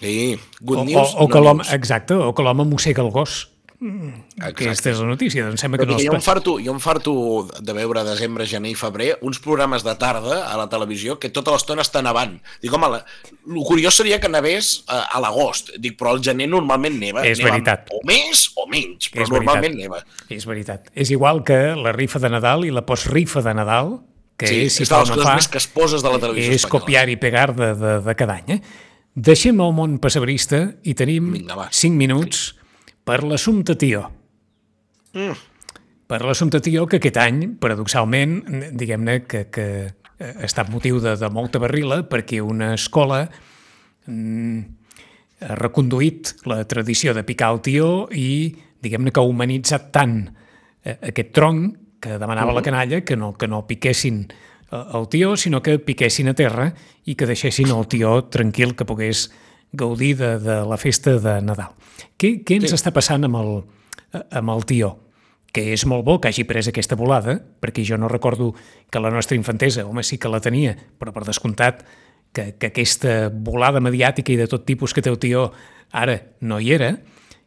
Sí, 0.00 0.36
good 0.60 0.78
O, 0.82 0.84
news, 0.84 1.14
o, 1.16 1.24
o 1.24 1.28
que 1.28 1.38
no 1.38 1.44
l'home, 1.46 1.62
news. 1.64 1.72
exacte, 1.72 2.12
o 2.12 2.34
que 2.34 2.42
l'home 2.44 2.64
mossega 2.68 3.00
el 3.02 3.08
gos. 3.10 3.52
Exacte. 3.80 4.64
Aquesta 4.64 4.90
és 4.92 5.00
la 5.02 5.06
notícia, 5.10 5.44
doncs 5.44 5.60
sembla 5.60 5.78
Però 5.80 5.86
que 5.86 5.92
no 5.92 5.98
els... 5.98 6.06
jo, 6.06 6.14
em 6.16 6.22
farto, 6.24 6.54
jo 6.64 6.72
em 6.74 6.80
farto 6.80 7.12
de 7.60 7.74
veure 7.76 8.02
desembre, 8.06 8.46
gener 8.48 8.70
i 8.72 8.76
febrer 8.78 9.10
uns 9.26 9.38
programes 9.44 9.84
de 9.84 9.94
tarda 10.00 10.38
a 10.48 10.56
la 10.56 10.66
televisió 10.72 11.18
que 11.20 11.28
tota 11.34 11.52
l'estona 11.54 11.84
està 11.84 12.02
nevant. 12.04 12.38
Dic, 12.62 12.72
home, 12.72 12.88
la, 12.94 13.02
el 13.46 13.62
curiós 13.68 13.98
seria 14.00 14.18
que 14.22 14.30
nevés 14.32 14.82
a, 14.88 15.02
a 15.16 15.20
l'agost. 15.22 15.74
Dic, 15.78 15.98
però 16.00 16.14
al 16.16 16.22
gener 16.24 16.48
normalment 16.48 16.96
neva. 17.00 17.24
És 17.28 17.38
neva 17.42 17.52
veritat. 17.54 17.92
O 17.92 18.00
més 18.08 18.46
o 18.56 18.66
menys, 18.72 19.10
però 19.12 19.26
És 19.26 19.32
normalment 19.34 19.76
veritat. 19.76 19.82
neva. 19.84 20.36
És 20.40 20.48
veritat. 20.48 20.90
És 20.96 21.12
igual 21.14 21.44
que 21.46 21.60
la 21.76 21.92
rifa 21.96 22.18
de 22.22 22.32
Nadal 22.32 22.64
i 22.68 22.72
la 22.74 22.86
postrifa 22.88 23.44
de 23.44 23.54
Nadal, 23.60 23.98
que 24.36 24.48
Sí, 24.50 24.58
és, 24.66 24.74
si 24.74 24.82
és 24.84 24.90
fa 24.92 24.98
no 25.08 25.16
fa, 25.22 25.36
més 25.38 25.48
casposes 25.48 26.02
de 26.04 26.10
la 26.12 26.18
televisió 26.20 26.50
és 26.52 26.60
espanyola. 26.64 26.80
copiar 26.84 27.08
i 27.08 27.16
pegar 27.16 27.54
de, 27.56 27.70
de, 27.76 27.94
de 28.04 28.14
cada 28.18 28.34
any. 28.40 28.58
Eh? 28.58 28.60
Deixem 29.16 29.56
el 29.64 29.72
món 29.72 29.94
pessebrista 30.02 30.58
i 30.84 30.92
tenim 30.92 31.30
Vinga, 31.32 31.56
va. 31.56 31.68
5 31.72 31.96
minuts 31.96 32.42
per 33.06 33.22
l'assumpte 33.22 33.76
Tió. 33.78 34.06
Mm. 35.14 35.36
Per 36.06 36.18
l'assumpte 36.22 36.60
Tió, 36.62 36.86
que 36.90 36.98
aquest 37.00 37.18
any, 37.22 37.44
paradoxalment, 37.62 38.40
diguem-ne 38.78 39.20
que, 39.30 39.46
que 39.54 39.66
ha 40.18 40.46
estat 40.46 40.70
motiu 40.72 40.98
de, 41.02 41.14
de 41.18 41.30
molta 41.32 41.60
barrila 41.62 42.00
perquè 42.08 42.40
una 42.40 42.72
escola 42.74 43.26
mm, 44.08 44.60
ha 45.44 45.56
reconduït 45.60 46.32
la 46.48 46.62
tradició 46.68 47.12
de 47.14 47.24
picar 47.26 47.50
el 47.52 47.60
tió 47.64 47.88
i 48.16 48.54
diguem-ne 48.82 49.12
que 49.12 49.20
ha 49.20 49.28
humanitzat 49.28 49.90
tant 49.92 50.22
eh, 50.82 50.96
aquest 51.10 51.34
tronc 51.36 51.76
que 52.00 52.16
demanava 52.20 52.54
la 52.56 52.64
canalla 52.64 53.02
que 53.04 53.16
no, 53.16 53.34
que 53.36 53.48
no 53.48 53.66
piquessin 53.68 54.22
eh, 54.24 54.84
el 54.96 55.08
tió, 55.12 55.34
sinó 55.36 55.60
que 55.62 55.78
piquessin 55.78 56.32
a 56.32 56.36
terra 56.38 56.70
i 57.04 57.14
que 57.14 57.28
deixessin 57.28 57.72
el 57.74 57.84
tió 57.92 58.22
tranquil, 58.32 58.74
que 58.76 58.88
pogués 58.88 59.28
gaudir 59.72 60.16
de, 60.16 60.38
de 60.40 60.62
la 60.64 60.80
festa 60.80 61.18
de 61.20 61.40
Nadal. 61.42 61.74
Què, 62.16 62.38
què 62.46 62.60
ens 62.60 62.70
sí. 62.70 62.76
està 62.78 62.92
passant 62.94 63.24
amb 63.28 63.40
el, 63.40 63.52
amb 64.30 64.54
el 64.56 64.64
tió? 64.68 64.94
que 65.56 65.70
és 65.72 65.86
molt 65.88 66.04
bo 66.04 66.18
que 66.20 66.28
hagi 66.28 66.44
pres 66.44 66.68
aquesta 66.68 66.98
volada, 67.00 67.38
perquè 67.64 67.80
jo 67.86 67.96
no 67.96 68.10
recordo 68.12 68.50
que 68.92 69.00
la 69.00 69.08
nostra 69.08 69.38
infantesa, 69.38 69.86
home, 69.88 70.02
sí 70.04 70.18
que 70.20 70.28
la 70.28 70.42
tenia, 70.44 70.74
però 71.00 71.14
per 71.16 71.22
descomptat 71.24 71.80
que, 72.36 72.50
que 72.60 72.68
aquesta 72.68 73.30
volada 73.32 73.80
mediàtica 73.80 74.34
i 74.34 74.36
de 74.36 74.50
tot 74.52 74.66
tipus 74.68 74.92
que 74.92 75.00
té 75.00 75.08
el 75.08 75.16
tió 75.22 75.46
ara 75.96 76.18
no 76.44 76.58
hi 76.60 76.74
era, 76.76 76.90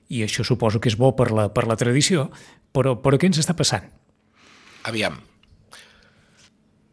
i 0.10 0.24
això 0.26 0.42
suposo 0.42 0.82
que 0.82 0.90
és 0.90 0.98
bo 0.98 1.12
per 1.14 1.30
la, 1.30 1.52
per 1.54 1.68
la 1.70 1.78
tradició, 1.78 2.32
però, 2.74 2.96
però 2.98 3.20
què 3.22 3.30
ens 3.30 3.44
està 3.44 3.54
passant? 3.54 3.86
Aviam. 4.90 5.20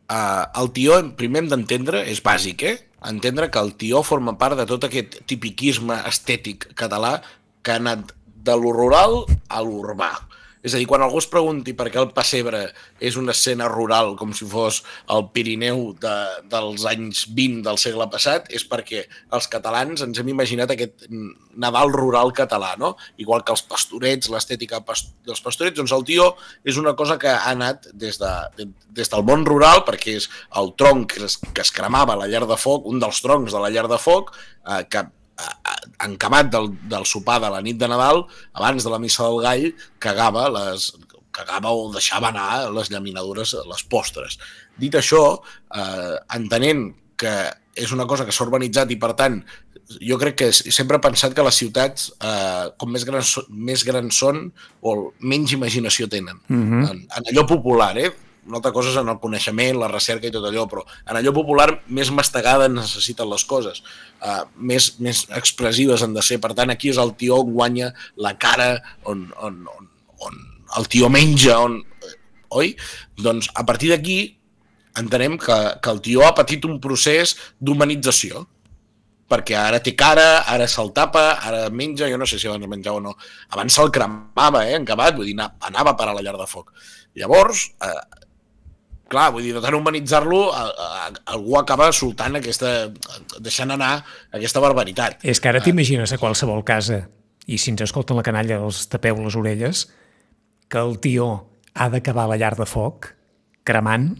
Uh, 0.07 0.45
el 0.61 0.69
tió, 0.77 1.01
primer 1.17 1.47
hem 1.47 1.51
d'entendre, 1.55 2.05
és 2.13 2.21
bàsic, 2.23 2.67
eh? 2.69 2.77
Entendre 3.09 3.49
que 3.49 3.63
el 3.63 3.73
tió 3.81 4.03
forma 4.05 4.37
part 4.37 4.59
de 4.61 4.69
tot 4.69 4.85
aquest 4.85 5.23
tipiquisme 5.31 5.97
estètic 6.11 6.69
català 6.77 7.17
que 7.67 7.75
ha 7.75 7.83
anat 7.83 8.15
de 8.47 8.55
lo 8.55 8.71
rural 8.71 9.25
a 9.51 9.63
l'urbà. 9.67 10.15
És 10.67 10.75
a 10.75 10.81
dir, 10.81 10.87
quan 10.91 11.03
algú 11.05 11.21
es 11.21 11.29
pregunti 11.31 11.77
per 11.79 11.87
què 11.95 12.01
el 12.01 12.09
pessebre 12.15 12.65
és 12.99 13.15
una 13.21 13.31
escena 13.37 13.69
rural 13.71 14.17
com 14.19 14.33
si 14.35 14.49
fos 14.51 14.81
el 15.15 15.29
Pirineu 15.31 15.93
de, 16.03 16.15
dels 16.51 16.87
anys 16.91 17.21
20 17.37 17.63
del 17.69 17.79
segle 17.79 18.09
passat, 18.11 18.49
és 18.51 18.65
perquè 18.67 19.05
els 19.37 19.47
catalans 19.53 20.03
ens 20.03 20.19
hem 20.19 20.33
imaginat 20.33 20.73
aquest 20.75 21.07
Nadal 21.57 21.95
rural 21.95 22.35
català, 22.37 22.73
no? 22.81 22.97
Igual 23.23 23.45
que 23.47 23.55
els 23.55 23.63
pastorets, 23.71 24.29
l'estètica 24.33 24.83
dels 24.83 25.45
pastorets, 25.45 25.79
doncs 25.79 25.95
el 25.95 26.03
tió 26.09 26.33
és 26.67 26.81
una 26.83 26.97
cosa 26.99 27.15
que 27.23 27.31
ha 27.31 27.53
anat 27.53 27.87
des, 27.95 28.19
de, 28.19 28.67
des 28.91 29.13
del 29.13 29.25
món 29.29 29.47
rural, 29.47 29.85
perquè 29.87 30.19
és 30.19 30.27
el 30.59 30.75
tronc 30.75 31.15
que 31.15 31.23
es, 31.31 31.39
que 31.47 31.63
es 31.63 31.71
cremava 31.71 32.17
a 32.17 32.25
la 32.25 32.31
llar 32.33 32.43
de 32.51 32.59
foc, 32.59 32.91
un 32.91 32.99
dels 33.01 33.23
troncs 33.23 33.55
de 33.55 33.63
la 33.63 33.71
llar 33.71 33.87
de 33.93 34.03
foc, 34.03 34.35
eh, 34.67 34.83
que 34.91 35.07
encamat 36.07 36.51
del, 36.53 36.71
del 36.89 37.07
sopar 37.09 37.41
de 37.43 37.51
la 37.53 37.63
nit 37.65 37.79
de 37.81 37.89
Nadal, 37.89 38.25
abans 38.57 38.85
de 38.85 38.93
la 38.93 39.01
missa 39.03 39.27
del 39.27 39.43
gall, 39.45 39.67
cagava 40.03 40.47
les, 40.53 40.91
cagava 41.37 41.73
o 41.75 41.91
deixava 41.93 42.31
anar 42.33 42.71
les 42.75 42.91
llaminadures, 42.93 43.55
les 43.69 43.85
postres. 43.91 44.39
Dit 44.81 44.97
això, 44.97 45.23
eh, 45.77 46.17
entenent 46.39 46.89
que 47.21 47.37
és 47.77 47.93
una 47.93 48.07
cosa 48.09 48.25
que 48.25 48.33
s'ha 48.33 48.47
urbanitzat 48.47 48.93
i, 48.93 48.99
per 49.01 49.13
tant, 49.19 49.41
jo 49.87 50.19
crec 50.19 50.39
que 50.41 50.51
sempre 50.53 50.99
he 50.99 51.05
pensat 51.05 51.35
que 51.37 51.45
les 51.47 51.59
ciutats, 51.61 52.11
eh, 52.21 52.69
com 52.81 52.91
més 52.93 53.05
grans, 53.09 53.37
més 53.51 53.85
grans 53.87 54.21
són, 54.23 54.47
o 54.83 55.13
menys 55.21 55.53
imaginació 55.57 56.09
tenen. 56.09 56.41
Mhm. 56.49 56.73
-huh. 56.73 56.91
en, 56.91 57.07
en 57.17 57.33
allò 57.33 57.47
popular, 57.47 57.97
eh? 57.99 58.13
Una 58.47 58.61
altra 58.61 58.73
cosa 58.75 58.93
és 58.93 58.99
en 59.01 59.11
el 59.11 59.19
coneixement, 59.23 59.79
la 59.81 59.91
recerca 59.91 60.29
i 60.29 60.35
tot 60.35 60.47
allò, 60.49 60.67
però 60.71 60.85
en 60.87 61.19
allò 61.19 61.33
popular 61.37 61.69
més 61.99 62.13
mastegada 62.15 62.69
necessiten 62.73 63.29
les 63.31 63.45
coses, 63.49 63.83
uh, 64.23 64.45
més, 64.57 64.93
més 65.03 65.25
expressives 65.37 66.05
han 66.07 66.15
de 66.17 66.25
ser. 66.25 66.39
Per 66.43 66.53
tant, 66.59 66.73
aquí 66.73 66.93
és 66.93 67.01
el 67.03 67.15
tió 67.19 67.41
on 67.43 67.53
guanya 67.57 67.93
la 68.23 68.37
cara, 68.39 68.77
on, 69.05 69.29
on, 69.43 69.63
on, 69.77 69.91
on 70.29 70.41
el 70.79 70.91
tió 70.93 71.11
menja, 71.13 71.59
on, 71.63 71.81
oi? 72.57 72.75
Doncs 73.23 73.51
a 73.55 73.67
partir 73.69 73.93
d'aquí 73.93 74.19
entenem 74.97 75.37
que, 75.41 75.57
que 75.83 75.93
el 75.93 76.03
tió 76.05 76.25
ha 76.27 76.35
patit 76.37 76.65
un 76.69 76.79
procés 76.83 77.37
d'humanització, 77.61 78.47
perquè 79.31 79.57
ara 79.59 79.81
té 79.83 79.93
cara, 79.99 80.45
ara 80.47 80.69
se'l 80.71 80.93
tapa, 80.95 81.25
ara 81.43 81.67
menja, 81.75 82.09
jo 82.11 82.19
no 82.19 82.29
sé 82.31 82.39
si 82.39 82.49
abans 82.49 82.69
menjava 82.71 83.01
o 83.01 83.05
no. 83.09 83.17
Abans 83.55 83.75
se'l 83.75 83.91
cremava, 83.95 84.63
eh, 84.69 84.77
encabat, 84.79 85.17
vull 85.19 85.29
dir, 85.29 85.37
anava 85.71 85.97
per 85.99 86.09
a 86.09 86.15
la 86.15 86.23
llar 86.23 86.37
de 86.39 86.47
foc. 86.51 86.71
Llavors, 87.19 87.67
eh, 87.83 88.26
clar, 89.13 89.29
vull 89.35 89.45
dir, 89.47 89.55
de 89.57 89.63
tant 89.65 89.77
humanitzar-lo, 89.79 90.41
algú 91.33 91.59
acaba 91.61 91.91
soltant 91.95 92.39
aquesta, 92.39 92.73
deixant 93.39 93.75
anar 93.75 93.93
aquesta 94.35 94.63
barbaritat. 94.63 95.21
És 95.23 95.41
que 95.41 95.51
ara 95.53 95.63
t'imagines 95.65 96.13
a 96.13 96.21
qualsevol 96.23 96.65
casa, 96.67 97.05
i 97.47 97.59
si 97.63 97.73
ens 97.73 97.85
escolten 97.87 98.19
la 98.19 98.27
canalla 98.27 98.59
els 98.67 98.87
tapeu 98.91 99.21
les 99.23 99.39
orelles, 99.39 99.87
que 100.67 100.83
el 100.83 100.99
tió 101.03 101.29
ha 101.75 101.91
d'acabar 101.93 102.27
la 102.31 102.39
llar 102.41 102.57
de 102.59 102.67
foc 102.67 103.13
cremant 103.67 104.11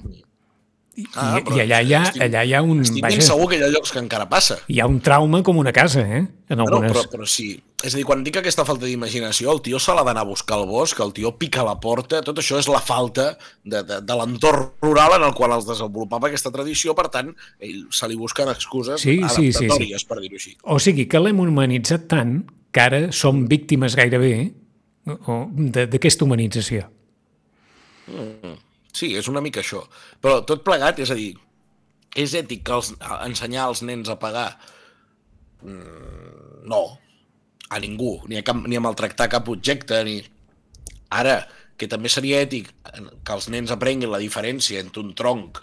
i, 0.97 1.05
ah, 1.21 1.37
i 1.45 1.61
allà, 1.61 1.83
hi 1.85 1.93
ha, 1.93 2.03
estic, 2.09 2.23
allà 2.25 2.43
hi 2.47 2.55
ha 2.57 2.63
un... 2.65 2.81
Estic 2.81 3.05
vaja, 3.05 3.19
ben 3.19 3.25
segur 3.27 3.51
que 3.51 3.59
hi 3.59 3.65
ha 3.67 3.69
llocs 3.69 3.93
que 3.93 4.01
encara 4.01 4.25
passa. 4.31 4.57
Hi 4.73 4.79
ha 4.81 4.87
un 4.89 4.97
trauma 5.05 5.43
com 5.45 5.59
una 5.61 5.73
casa, 5.77 6.01
eh? 6.01 6.23
En 6.49 6.63
algunes... 6.65 6.95
però, 6.95 7.03
però 7.13 7.29
sí. 7.29 7.51
És 7.85 7.93
a 7.93 7.99
dir, 7.99 8.07
quan 8.09 8.23
dic 8.25 8.39
aquesta 8.41 8.65
falta 8.65 8.89
d'imaginació, 8.89 9.53
el 9.53 9.61
tio 9.67 9.77
se 9.83 9.93
l'ha 9.93 10.07
d'anar 10.07 10.25
a 10.25 10.31
buscar 10.31 10.57
al 10.57 10.65
bosc, 10.71 11.03
el 11.05 11.13
tio 11.13 11.35
pica 11.37 11.67
la 11.67 11.77
porta, 11.83 12.23
tot 12.25 12.41
això 12.41 12.57
és 12.63 12.71
la 12.73 12.81
falta 12.81 13.29
de, 13.37 13.83
de, 13.83 14.01
de 14.01 14.17
l'entorn 14.17 14.71
rural 14.87 15.19
en 15.19 15.29
el 15.29 15.37
qual 15.37 15.53
es 15.59 15.69
desenvolupava 15.69 16.31
aquesta 16.31 16.55
tradició, 16.55 16.97
per 16.97 17.11
tant, 17.13 17.35
ell 17.61 17.85
se 17.93 18.09
li 18.09 18.17
busquen 18.17 18.49
excuses 18.55 19.05
sí, 19.05 19.19
sí, 19.37 19.51
sí, 19.53 19.69
sí. 19.69 20.05
per 20.09 20.23
dir-ho 20.25 20.41
així. 20.41 20.57
O 20.65 20.81
sigui, 20.81 21.05
que 21.13 21.21
l'hem 21.21 21.45
humanitzat 21.45 22.09
tant 22.09 22.39
que 22.73 22.89
ara 22.89 23.03
som 23.13 23.45
víctimes 23.53 24.01
gairebé 24.01 24.33
d'aquesta 25.05 26.25
humanització. 26.25 26.89
Mm. 28.09 28.63
Sí, 28.97 29.13
és 29.19 29.29
una 29.29 29.43
mica 29.45 29.61
això. 29.61 29.83
Però 30.25 30.41
tot 30.49 30.65
plegat, 30.65 31.03
és 31.05 31.13
a 31.13 31.19
dir, 31.19 31.35
és 32.17 32.33
ètic 32.39 32.65
que 32.65 32.77
els, 32.79 32.95
ensenyar 33.27 33.67
als 33.67 33.83
nens 33.85 34.09
a 34.09 34.17
pagar? 34.21 34.49
Mm, 35.61 36.65
no, 36.71 36.83
a 37.69 37.83
ningú, 37.83 38.17
ni 38.31 38.41
a, 38.41 38.45
cap, 38.47 38.63
ni 38.65 38.79
a 38.79 38.85
maltractar 38.85 39.29
cap 39.33 39.53
objecte, 39.53 40.01
ni... 40.07 40.21
Ara, 41.17 41.43
que 41.77 41.89
també 41.91 42.11
seria 42.11 42.41
ètic 42.43 42.73
que 42.81 43.35
els 43.35 43.51
nens 43.53 43.71
aprenguin 43.75 44.11
la 44.11 44.23
diferència 44.23 44.81
entre 44.81 45.05
un 45.05 45.13
tronc 45.19 45.61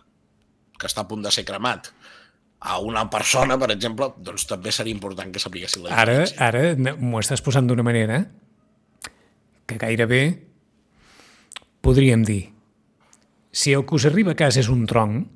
que 0.80 0.88
està 0.88 1.04
a 1.04 1.10
punt 1.10 1.26
de 1.26 1.32
ser 1.34 1.44
cremat 1.48 1.90
a 2.64 2.78
una 2.80 3.04
persona, 3.12 3.58
per 3.60 3.74
exemple, 3.74 4.08
doncs 4.24 4.46
també 4.48 4.72
seria 4.72 4.96
important 4.96 5.34
que 5.34 5.42
sapiguessin 5.42 5.84
la 5.84 5.92
diferència. 5.92 6.38
Ara, 6.48 6.62
ara 6.70 6.96
m'ho 7.02 7.20
estàs 7.20 7.44
posant 7.44 7.68
d'una 7.68 7.84
manera 7.84 8.22
que 9.68 9.80
gairebé 9.82 10.24
podríem 11.84 12.24
dir 12.24 12.53
si 13.54 13.72
el 13.78 13.86
que 13.86 13.96
us 13.96 14.08
arriba 14.10 14.34
a 14.34 14.40
casa 14.40 14.60
és 14.64 14.70
un 14.74 14.88
tronc, 14.90 15.28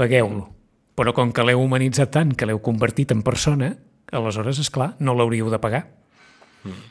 pagueu-lo. 0.00 0.48
Però 0.96 1.12
com 1.12 1.34
que 1.34 1.44
l'heu 1.44 1.60
humanitzat 1.60 2.14
tant, 2.14 2.32
que 2.32 2.48
l'heu 2.48 2.62
convertit 2.64 3.12
en 3.12 3.20
persona, 3.26 3.74
aleshores, 4.14 4.60
és 4.62 4.70
clar, 4.72 4.94
no 5.04 5.12
l'hauríeu 5.14 5.50
de 5.52 5.60
pagar. 5.60 5.84
Mm. 6.64 6.86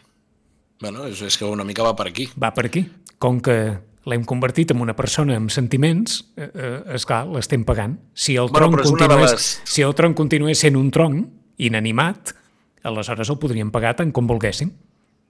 Bueno, 0.84 1.08
és, 1.10 1.24
és 1.26 1.38
que 1.40 1.50
una 1.50 1.66
mica 1.66 1.84
va 1.84 1.96
per 1.98 2.12
aquí. 2.12 2.28
Va 2.38 2.54
per 2.54 2.68
aquí. 2.70 2.86
Com 3.18 3.40
que 3.42 3.58
l'hem 4.06 4.26
convertit 4.28 4.76
en 4.76 4.84
una 4.84 4.94
persona 4.94 5.38
amb 5.40 5.50
sentiments, 5.56 6.20
eh, 6.36 6.50
eh, 6.52 6.72
esclar, 7.00 7.24
l'estem 7.32 7.64
pagant. 7.66 7.98
Si 8.14 8.36
el, 8.36 8.52
bueno, 8.52 8.70
tronc 8.70 8.86
continués, 8.92 9.32
les... 9.32 9.52
si 9.66 9.82
el 9.82 9.96
tronc 9.98 10.20
continués 10.20 10.62
sent 10.62 10.78
un 10.78 10.92
tronc 10.94 11.26
inanimat, 11.64 12.36
aleshores 12.84 13.32
el 13.32 13.40
podríem 13.40 13.72
pagar 13.72 13.96
tant 13.98 14.12
com 14.14 14.28
volguéssim 14.28 14.76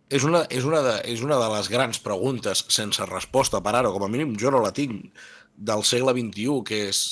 és 0.09 0.25
una, 0.27 0.43
és, 0.51 0.65
una 0.67 0.81
de, 0.85 0.95
és 1.09 1.23
una 1.25 1.37
de 1.41 1.49
les 1.55 1.69
grans 1.71 1.99
preguntes 2.03 2.65
sense 2.73 3.05
resposta 3.09 3.61
per 3.63 3.75
ara, 3.79 3.91
com 3.93 4.03
a 4.03 4.11
mínim 4.11 4.35
jo 4.39 4.51
no 4.53 4.61
la 4.63 4.73
tinc, 4.75 5.11
del 5.53 5.83
segle 5.85 6.13
XXI, 6.17 6.59
que 6.67 6.81
és 6.89 7.03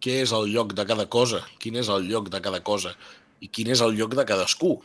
què 0.00 0.20
és 0.24 0.32
el 0.32 0.48
lloc 0.54 0.72
de 0.78 0.86
cada 0.88 1.06
cosa, 1.12 1.42
quin 1.60 1.76
és 1.76 1.90
el 1.92 2.08
lloc 2.08 2.30
de 2.32 2.40
cada 2.40 2.62
cosa? 2.64 2.94
I 3.40 3.48
quin 3.48 3.68
és 3.72 3.82
el 3.84 3.96
lloc 3.96 4.14
de 4.16 4.24
cadascú 4.28 4.78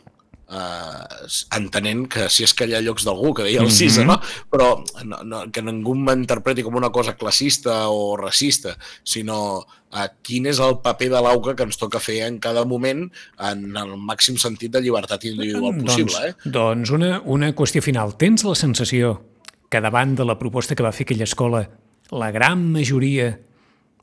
eh, 0.50 1.28
entenent 1.56 2.06
que 2.12 2.28
si 2.32 2.44
és 2.46 2.54
que 2.54 2.68
hi 2.68 2.76
ha 2.76 2.82
llocs 2.84 3.06
d'algú, 3.06 3.32
que 3.34 3.46
deia 3.46 3.62
el 3.62 3.70
Cisa, 3.70 4.04
mm 4.04 4.08
-hmm. 4.08 4.12
no? 4.12 4.20
però 4.50 4.68
no, 5.04 5.22
no, 5.24 5.50
que 5.50 5.62
ningú 5.62 5.94
m'interpreti 5.94 6.62
com 6.62 6.74
una 6.74 6.90
cosa 6.90 7.16
classista 7.16 7.88
o 7.88 8.16
racista, 8.16 8.76
sinó 9.02 9.66
eh, 9.92 10.08
quin 10.22 10.46
és 10.46 10.58
el 10.58 10.78
paper 10.82 11.10
de 11.10 11.22
l'auca 11.22 11.54
que 11.54 11.62
ens 11.62 11.76
toca 11.76 12.00
fer 12.00 12.26
en 12.26 12.38
cada 12.38 12.64
moment 12.64 13.10
en 13.38 13.76
el 13.76 13.96
màxim 13.96 14.36
sentit 14.36 14.72
de 14.72 14.80
llibertat 14.80 15.24
individual 15.24 15.72
doncs, 15.72 15.84
possible. 15.84 16.12
Doncs, 16.12 16.46
eh? 16.46 16.50
doncs 16.50 16.90
una, 16.90 17.20
una 17.24 17.54
qüestió 17.54 17.82
final. 17.82 18.16
Tens 18.16 18.44
la 18.44 18.54
sensació 18.54 19.22
que 19.68 19.80
davant 19.80 20.14
de 20.14 20.24
la 20.24 20.38
proposta 20.38 20.74
que 20.74 20.82
va 20.82 20.92
fer 20.92 21.04
aquella 21.04 21.24
escola, 21.24 21.68
la 22.10 22.30
gran 22.30 22.72
majoria 22.72 23.40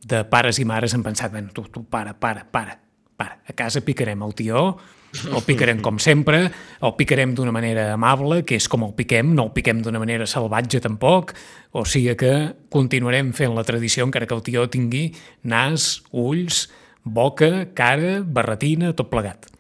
de 0.03 0.23
pares 0.27 0.59
i 0.59 0.65
mares 0.67 0.93
han 0.93 1.03
pensat, 1.03 1.31
ben, 1.31 1.49
tu, 1.55 1.63
tu, 1.71 1.85
para, 1.85 2.19
para, 2.19 2.43
para, 2.51 2.81
para, 3.15 3.39
a 3.47 3.53
casa 3.53 3.81
picarem 3.81 4.21
el 4.23 4.35
tió, 4.35 4.77
el 5.21 5.43
picarem 5.45 5.81
com 5.85 5.99
sempre, 6.01 6.47
el 6.81 6.93
picarem 6.97 7.35
d'una 7.37 7.53
manera 7.53 7.91
amable, 7.93 8.41
que 8.47 8.57
és 8.57 8.67
com 8.71 8.85
el 8.87 8.95
piquem, 8.97 9.33
no 9.37 9.47
el 9.47 9.53
piquem 9.55 9.83
d'una 9.85 10.01
manera 10.01 10.27
salvatge 10.29 10.81
tampoc, 10.83 11.35
o 11.73 11.85
sigui 11.85 12.15
que 12.17 12.33
continuarem 12.73 13.31
fent 13.37 13.53
la 13.53 13.65
tradició 13.67 14.07
encara 14.07 14.29
que 14.29 14.37
el 14.37 14.45
tió 14.45 14.65
tingui 14.73 15.11
nas, 15.43 16.01
ulls, 16.11 16.65
boca, 17.03 17.69
cara, 17.77 18.21
barretina, 18.25 18.93
tot 18.97 19.13
plegat. 19.13 19.52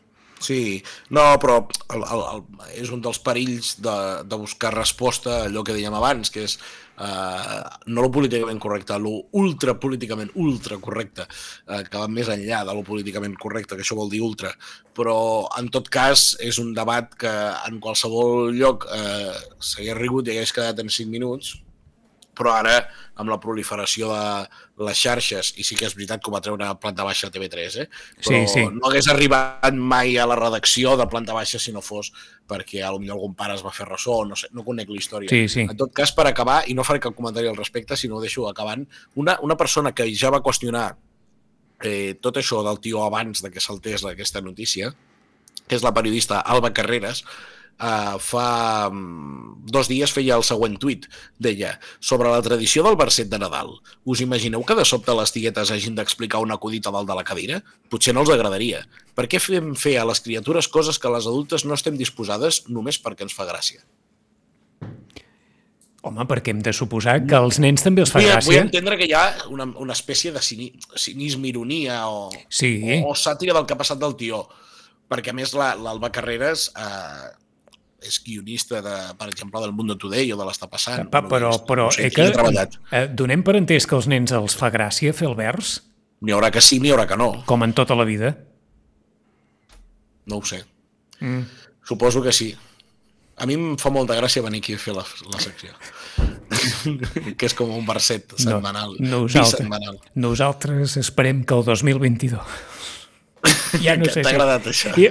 Sí, 0.43 0.83
no, 1.15 1.23
però 1.39 1.61
el, 1.95 2.01
el, 2.03 2.21
el, 2.35 2.71
és 2.81 2.89
un 2.91 3.03
dels 3.03 3.19
perills 3.23 3.77
de, 3.83 3.97
de 4.27 4.39
buscar 4.39 4.73
resposta 4.75 5.37
a 5.37 5.43
allò 5.47 5.63
que 5.63 5.75
dèiem 5.75 5.95
abans, 5.95 6.33
que 6.33 6.47
és 6.49 6.57
Uh, 6.93 7.65
no 7.89 8.03
lo 8.05 8.11
políticament 8.13 8.59
correcte, 8.61 8.93
lo 9.01 9.15
ultra 9.41 9.73
políticament 9.81 10.29
ultra 10.37 10.77
correcte, 10.77 11.25
uh, 11.25 11.79
que 11.87 11.97
va 11.97 12.05
més 12.05 12.29
enllà 12.29 12.59
de 12.67 12.75
lo 12.77 12.83
políticament 12.85 13.33
correcte, 13.41 13.73
que 13.73 13.81
això 13.81 13.97
vol 13.97 14.11
dir 14.11 14.21
ultra, 14.21 14.51
però 14.93 15.15
en 15.57 15.71
tot 15.73 15.89
cas 15.89 16.35
és 16.37 16.61
un 16.61 16.69
debat 16.77 17.09
que 17.17 17.33
en 17.65 17.81
qualsevol 17.81 18.53
lloc 18.53 18.85
uh, 18.85 19.33
s'hagués 19.57 19.97
rigut 19.97 20.29
i 20.29 20.35
hagués 20.35 20.53
quedat 20.53 20.85
en 20.85 20.93
5 20.93 21.09
minuts 21.09 21.55
però 22.35 22.53
ara 22.59 22.75
amb 23.21 23.29
la 23.29 23.39
proliferació 23.39 24.09
de 24.09 24.85
les 24.85 24.97
xarxes, 24.97 25.53
i 25.61 25.63
sí 25.63 25.77
que 25.77 25.85
és 25.85 25.95
veritat 25.95 26.21
que 26.21 26.31
ho 26.31 26.33
va 26.33 26.41
treure 26.41 26.65
a 26.65 26.75
planta 26.75 27.05
baixa 27.05 27.29
TV3, 27.31 27.77
eh? 27.83 27.87
però 28.17 28.31
Sí, 28.31 28.39
sí. 28.49 28.65
no 28.73 28.89
hagués 28.89 29.07
arribat 29.11 29.73
mai 29.77 30.17
a 30.17 30.25
la 30.29 30.35
redacció 30.39 30.97
de 30.97 31.07
planta 31.07 31.33
baixa 31.37 31.61
si 31.61 31.71
no 31.71 31.81
fos 31.85 32.11
perquè 32.49 32.81
potser 32.83 33.11
algun 33.13 33.35
pare 33.35 33.53
es 33.55 33.63
va 33.63 33.71
fer 33.71 33.87
ressò, 33.87 34.23
no 34.27 34.35
sé, 34.35 34.49
no 34.51 34.65
conec 34.65 34.89
la 34.89 34.97
història. 34.97 35.29
Sí, 35.29 35.47
sí. 35.47 35.61
En 35.61 35.77
tot 35.77 35.93
cas, 35.93 36.11
per 36.11 36.25
acabar, 36.27 36.63
i 36.67 36.73
no 36.73 36.83
faré 36.83 36.99
cap 36.99 37.15
comentari 37.15 37.47
al 37.47 37.57
respecte, 37.57 37.95
sinó 37.95 38.17
ho 38.17 38.21
deixo 38.21 38.47
acabant, 38.49 38.85
una, 39.15 39.37
una 39.41 39.55
persona 39.55 39.93
que 39.93 40.09
ja 40.15 40.31
va 40.33 40.41
qüestionar 40.43 40.95
eh, 41.83 42.15
tot 42.19 42.37
això 42.37 42.63
del 42.65 42.79
tio 42.79 43.03
abans 43.03 43.41
de 43.43 43.51
que 43.51 43.61
saltés 43.61 44.03
aquesta 44.05 44.41
notícia, 44.41 44.93
que 45.67 45.75
és 45.75 45.83
la 45.83 45.93
periodista 45.93 46.39
Alba 46.39 46.73
Carreras, 46.73 47.23
Uh, 47.83 48.15
fa 48.21 48.87
um, 48.87 49.57
dos 49.67 49.89
dies 49.91 50.11
feia 50.15 50.37
el 50.37 50.43
següent 50.47 50.77
tuit. 50.79 51.03
Deia, 51.41 51.73
sobre 51.99 52.29
la 52.31 52.39
tradició 52.45 52.79
del 52.85 52.95
verset 52.95 53.27
de 53.27 53.39
Nadal, 53.41 53.73
us 54.07 54.21
imagineu 54.23 54.63
que 54.63 54.77
de 54.77 54.85
sobte 54.87 55.11
les 55.17 55.33
tiguetes 55.35 55.71
hagin 55.73 55.97
d'explicar 55.97 56.39
un 56.39 56.53
acudit 56.55 56.87
a 56.87 56.93
dalt 56.95 57.09
de 57.09 57.17
la 57.17 57.25
cadira? 57.27 57.59
Potser 57.91 58.13
no 58.15 58.23
els 58.23 58.31
agradaria. 58.31 58.85
Per 59.17 59.25
què 59.27 59.41
fem 59.43 59.73
fer 59.75 59.97
a 59.99 60.05
les 60.07 60.21
criatures 60.23 60.69
coses 60.71 60.95
que 61.01 61.11
les 61.11 61.27
adultes 61.27 61.65
no 61.67 61.75
estem 61.75 61.97
disposades 61.99 62.61
només 62.71 63.01
perquè 63.03 63.27
ens 63.27 63.35
fa 63.35 63.49
gràcia? 63.51 63.83
Home, 66.03 66.25
perquè 66.27 66.51
hem 66.51 66.59
de 66.63 66.73
suposar 66.75 67.21
que 67.23 67.35
als 67.37 67.59
nens 67.63 67.83
també 67.83 68.03
els 68.03 68.11
fa 68.11 68.19
Vull, 68.19 68.27
vull 68.27 68.35
gràcia. 68.35 68.63
entendre 68.65 68.97
que 68.99 69.05
hi 69.07 69.13
ha 69.15 69.21
una, 69.51 69.67
una 69.79 69.93
espècie 69.95 70.33
de 70.35 70.41
cini, 70.43 70.71
cinisme, 70.99 71.47
ironia 71.51 72.01
o, 72.11 72.25
Sí. 72.51 72.73
o, 72.99 73.11
o 73.11 73.15
sàtira 73.15 73.55
del 73.55 73.65
que 73.67 73.75
ha 73.75 73.79
passat 73.79 73.99
del 74.01 74.15
tió. 74.19 74.41
Perquè, 75.11 75.31
a 75.31 75.37
més, 75.37 75.53
la- 75.55 75.75
l'Alba 75.79 76.09
Carreras 76.11 76.71
eh, 76.75 77.29
és 78.07 78.19
guionista, 78.25 78.81
de, 78.85 78.95
per 79.19 79.29
exemple, 79.31 79.61
del 79.63 79.73
Mundo 79.73 79.95
Today 79.97 80.31
o 80.33 80.37
de 80.39 80.45
l'Està 80.47 80.67
passant. 80.71 81.07
Pa, 81.11 81.21
però, 81.25 81.49
guionista, 81.49 81.65
però 81.71 81.85
no 81.89 81.91
sé, 81.95 82.05
eh, 82.07 82.09
qui 82.11 82.21
que, 82.21 82.27
ha 82.29 82.35
treballat. 82.35 82.77
eh, 82.91 83.07
donem 83.11 83.43
per 83.43 83.55
entès 83.59 83.87
que 83.87 83.95
als 83.95 84.07
nens 84.11 84.31
els 84.35 84.55
fa 84.59 84.69
gràcia 84.73 85.13
fer 85.13 85.27
el 85.31 85.35
vers, 85.39 85.81
N'hi 86.23 86.31
haurà 86.31 86.47
que 86.55 86.61
sí, 86.63 86.77
n'hi 86.79 86.87
haurà 86.93 87.03
que 87.03 87.17
no. 87.19 87.43
com 87.45 87.63
en 87.65 87.73
tota 87.75 87.95
la 87.99 88.05
vida. 88.07 88.29
No 90.25 90.37
ho 90.37 90.45
sé. 90.47 90.61
Mm. 91.19 91.41
Suposo 91.83 92.21
que 92.23 92.31
sí. 92.31 92.53
A 93.35 93.45
mi 93.49 93.57
em 93.57 93.73
fa 93.81 93.89
molta 93.91 94.15
gràcia 94.15 94.43
venir 94.45 94.61
aquí 94.63 94.75
a 94.77 94.79
fer 94.79 94.93
la, 94.95 95.03
la 95.33 95.39
secció. 95.43 95.73
que 97.37 97.45
és 97.49 97.55
com 97.57 97.73
un 97.75 97.83
verset 97.85 98.35
setmanal. 98.39 98.95
nosaltres, 99.01 99.51
bisetmanal. 99.57 99.99
nosaltres 100.15 100.95
esperem 101.01 101.43
que 101.43 101.57
el 101.59 101.65
2022... 101.65 102.39
Ja 103.83 103.97
no 103.97 104.05
Que 104.07 104.13
sé 104.13 104.21
t'ha 104.23 104.29
agradat, 104.31 104.67
això. 104.71 104.93
I... 104.95 105.09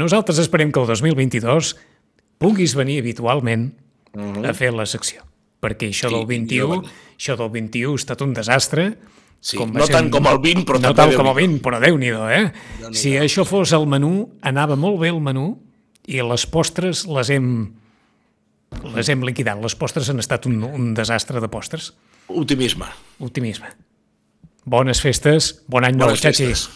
Nosaltres 0.00 0.40
esperem 0.42 0.72
que 0.72 0.80
el 0.80 0.88
2022 0.88 1.74
puguis 2.40 2.74
venir 2.78 3.00
habitualment 3.02 3.70
a 4.16 4.54
fer 4.56 4.72
la 4.74 4.88
secció. 4.88 5.26
Perquè 5.60 5.90
això. 5.92 6.08
Sí, 6.08 6.14
del 6.14 6.24
jo 6.24 6.30
21, 6.30 6.68
venir. 6.80 6.92
això 7.18 7.36
del 7.36 7.50
21 7.52 7.92
ha 7.92 8.00
estat 8.00 8.22
un 8.24 8.32
desastre. 8.36 8.86
Sí, 9.40 9.56
va 9.56 9.66
no 9.72 9.86
ser 9.88 9.96
tant 9.96 10.08
com 10.12 10.26
el 10.28 10.38
20, 10.40 10.64
però 10.68 10.80
no 10.80 10.92
tant 10.96 11.14
com 11.16 11.28
el 11.30 11.36
Déu-n'hi-do. 11.36 11.58
20, 11.60 11.64
però 11.64 11.80
Déu-n'hi-do, 11.80 12.24
eh? 12.28 12.46
Déu-n'hi-do. 12.80 12.96
Si 13.02 13.14
això 13.16 13.44
fos 13.48 13.72
el 13.76 13.86
menú, 13.88 14.14
anava 14.44 14.76
molt 14.76 15.00
bé 15.00 15.12
el 15.12 15.20
menú 15.24 15.54
i 16.08 16.20
les 16.24 16.44
postres 16.48 17.06
les 17.08 17.30
hem 17.32 17.50
les 18.94 19.08
hem 19.10 19.24
liquidat. 19.26 19.60
Les 19.60 19.74
postres 19.76 20.08
han 20.12 20.20
estat 20.22 20.46
un, 20.48 20.62
un 20.64 20.92
desastre 20.94 21.40
de 21.42 21.48
postres. 21.52 21.92
Optimisme. 22.30 22.88
Optimisme. 23.18 23.72
Bones 24.70 25.00
festes, 25.02 25.54
bon 25.72 25.84
any 25.88 25.96
nou, 25.98 26.12
festes. 26.14 26.68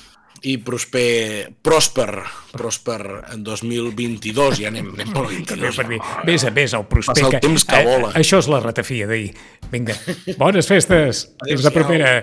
I 0.45 0.59
prosper, 0.61 1.55
pròsper, 1.65 2.11
pròsper 2.53 3.01
en 3.33 3.45
2022, 3.47 4.61
ja 4.61 4.69
anem, 4.69 4.91
anem 4.93 5.13
pel 5.15 5.31
També 5.49 5.71
22. 5.71 5.79
per 5.79 5.87
dir, 5.89 6.01
vés 6.29 6.45
a 6.45 6.53
vés 6.53 6.77
al 6.77 6.85
prosper. 6.91 7.17
Passa 7.17 7.31
el 7.31 7.41
temps 7.41 7.65
que 7.71 7.81
eh, 7.81 7.89
vola. 7.89 8.13
Això 8.21 8.43
és 8.45 8.51
la 8.53 8.61
ratafia 8.61 9.09
d'ahir. 9.09 9.33
Vinga, 9.73 9.97
bones 10.37 10.69
festes. 10.69 11.27
Fins 11.49 11.65
la 11.65 11.73
propera. 11.73 12.15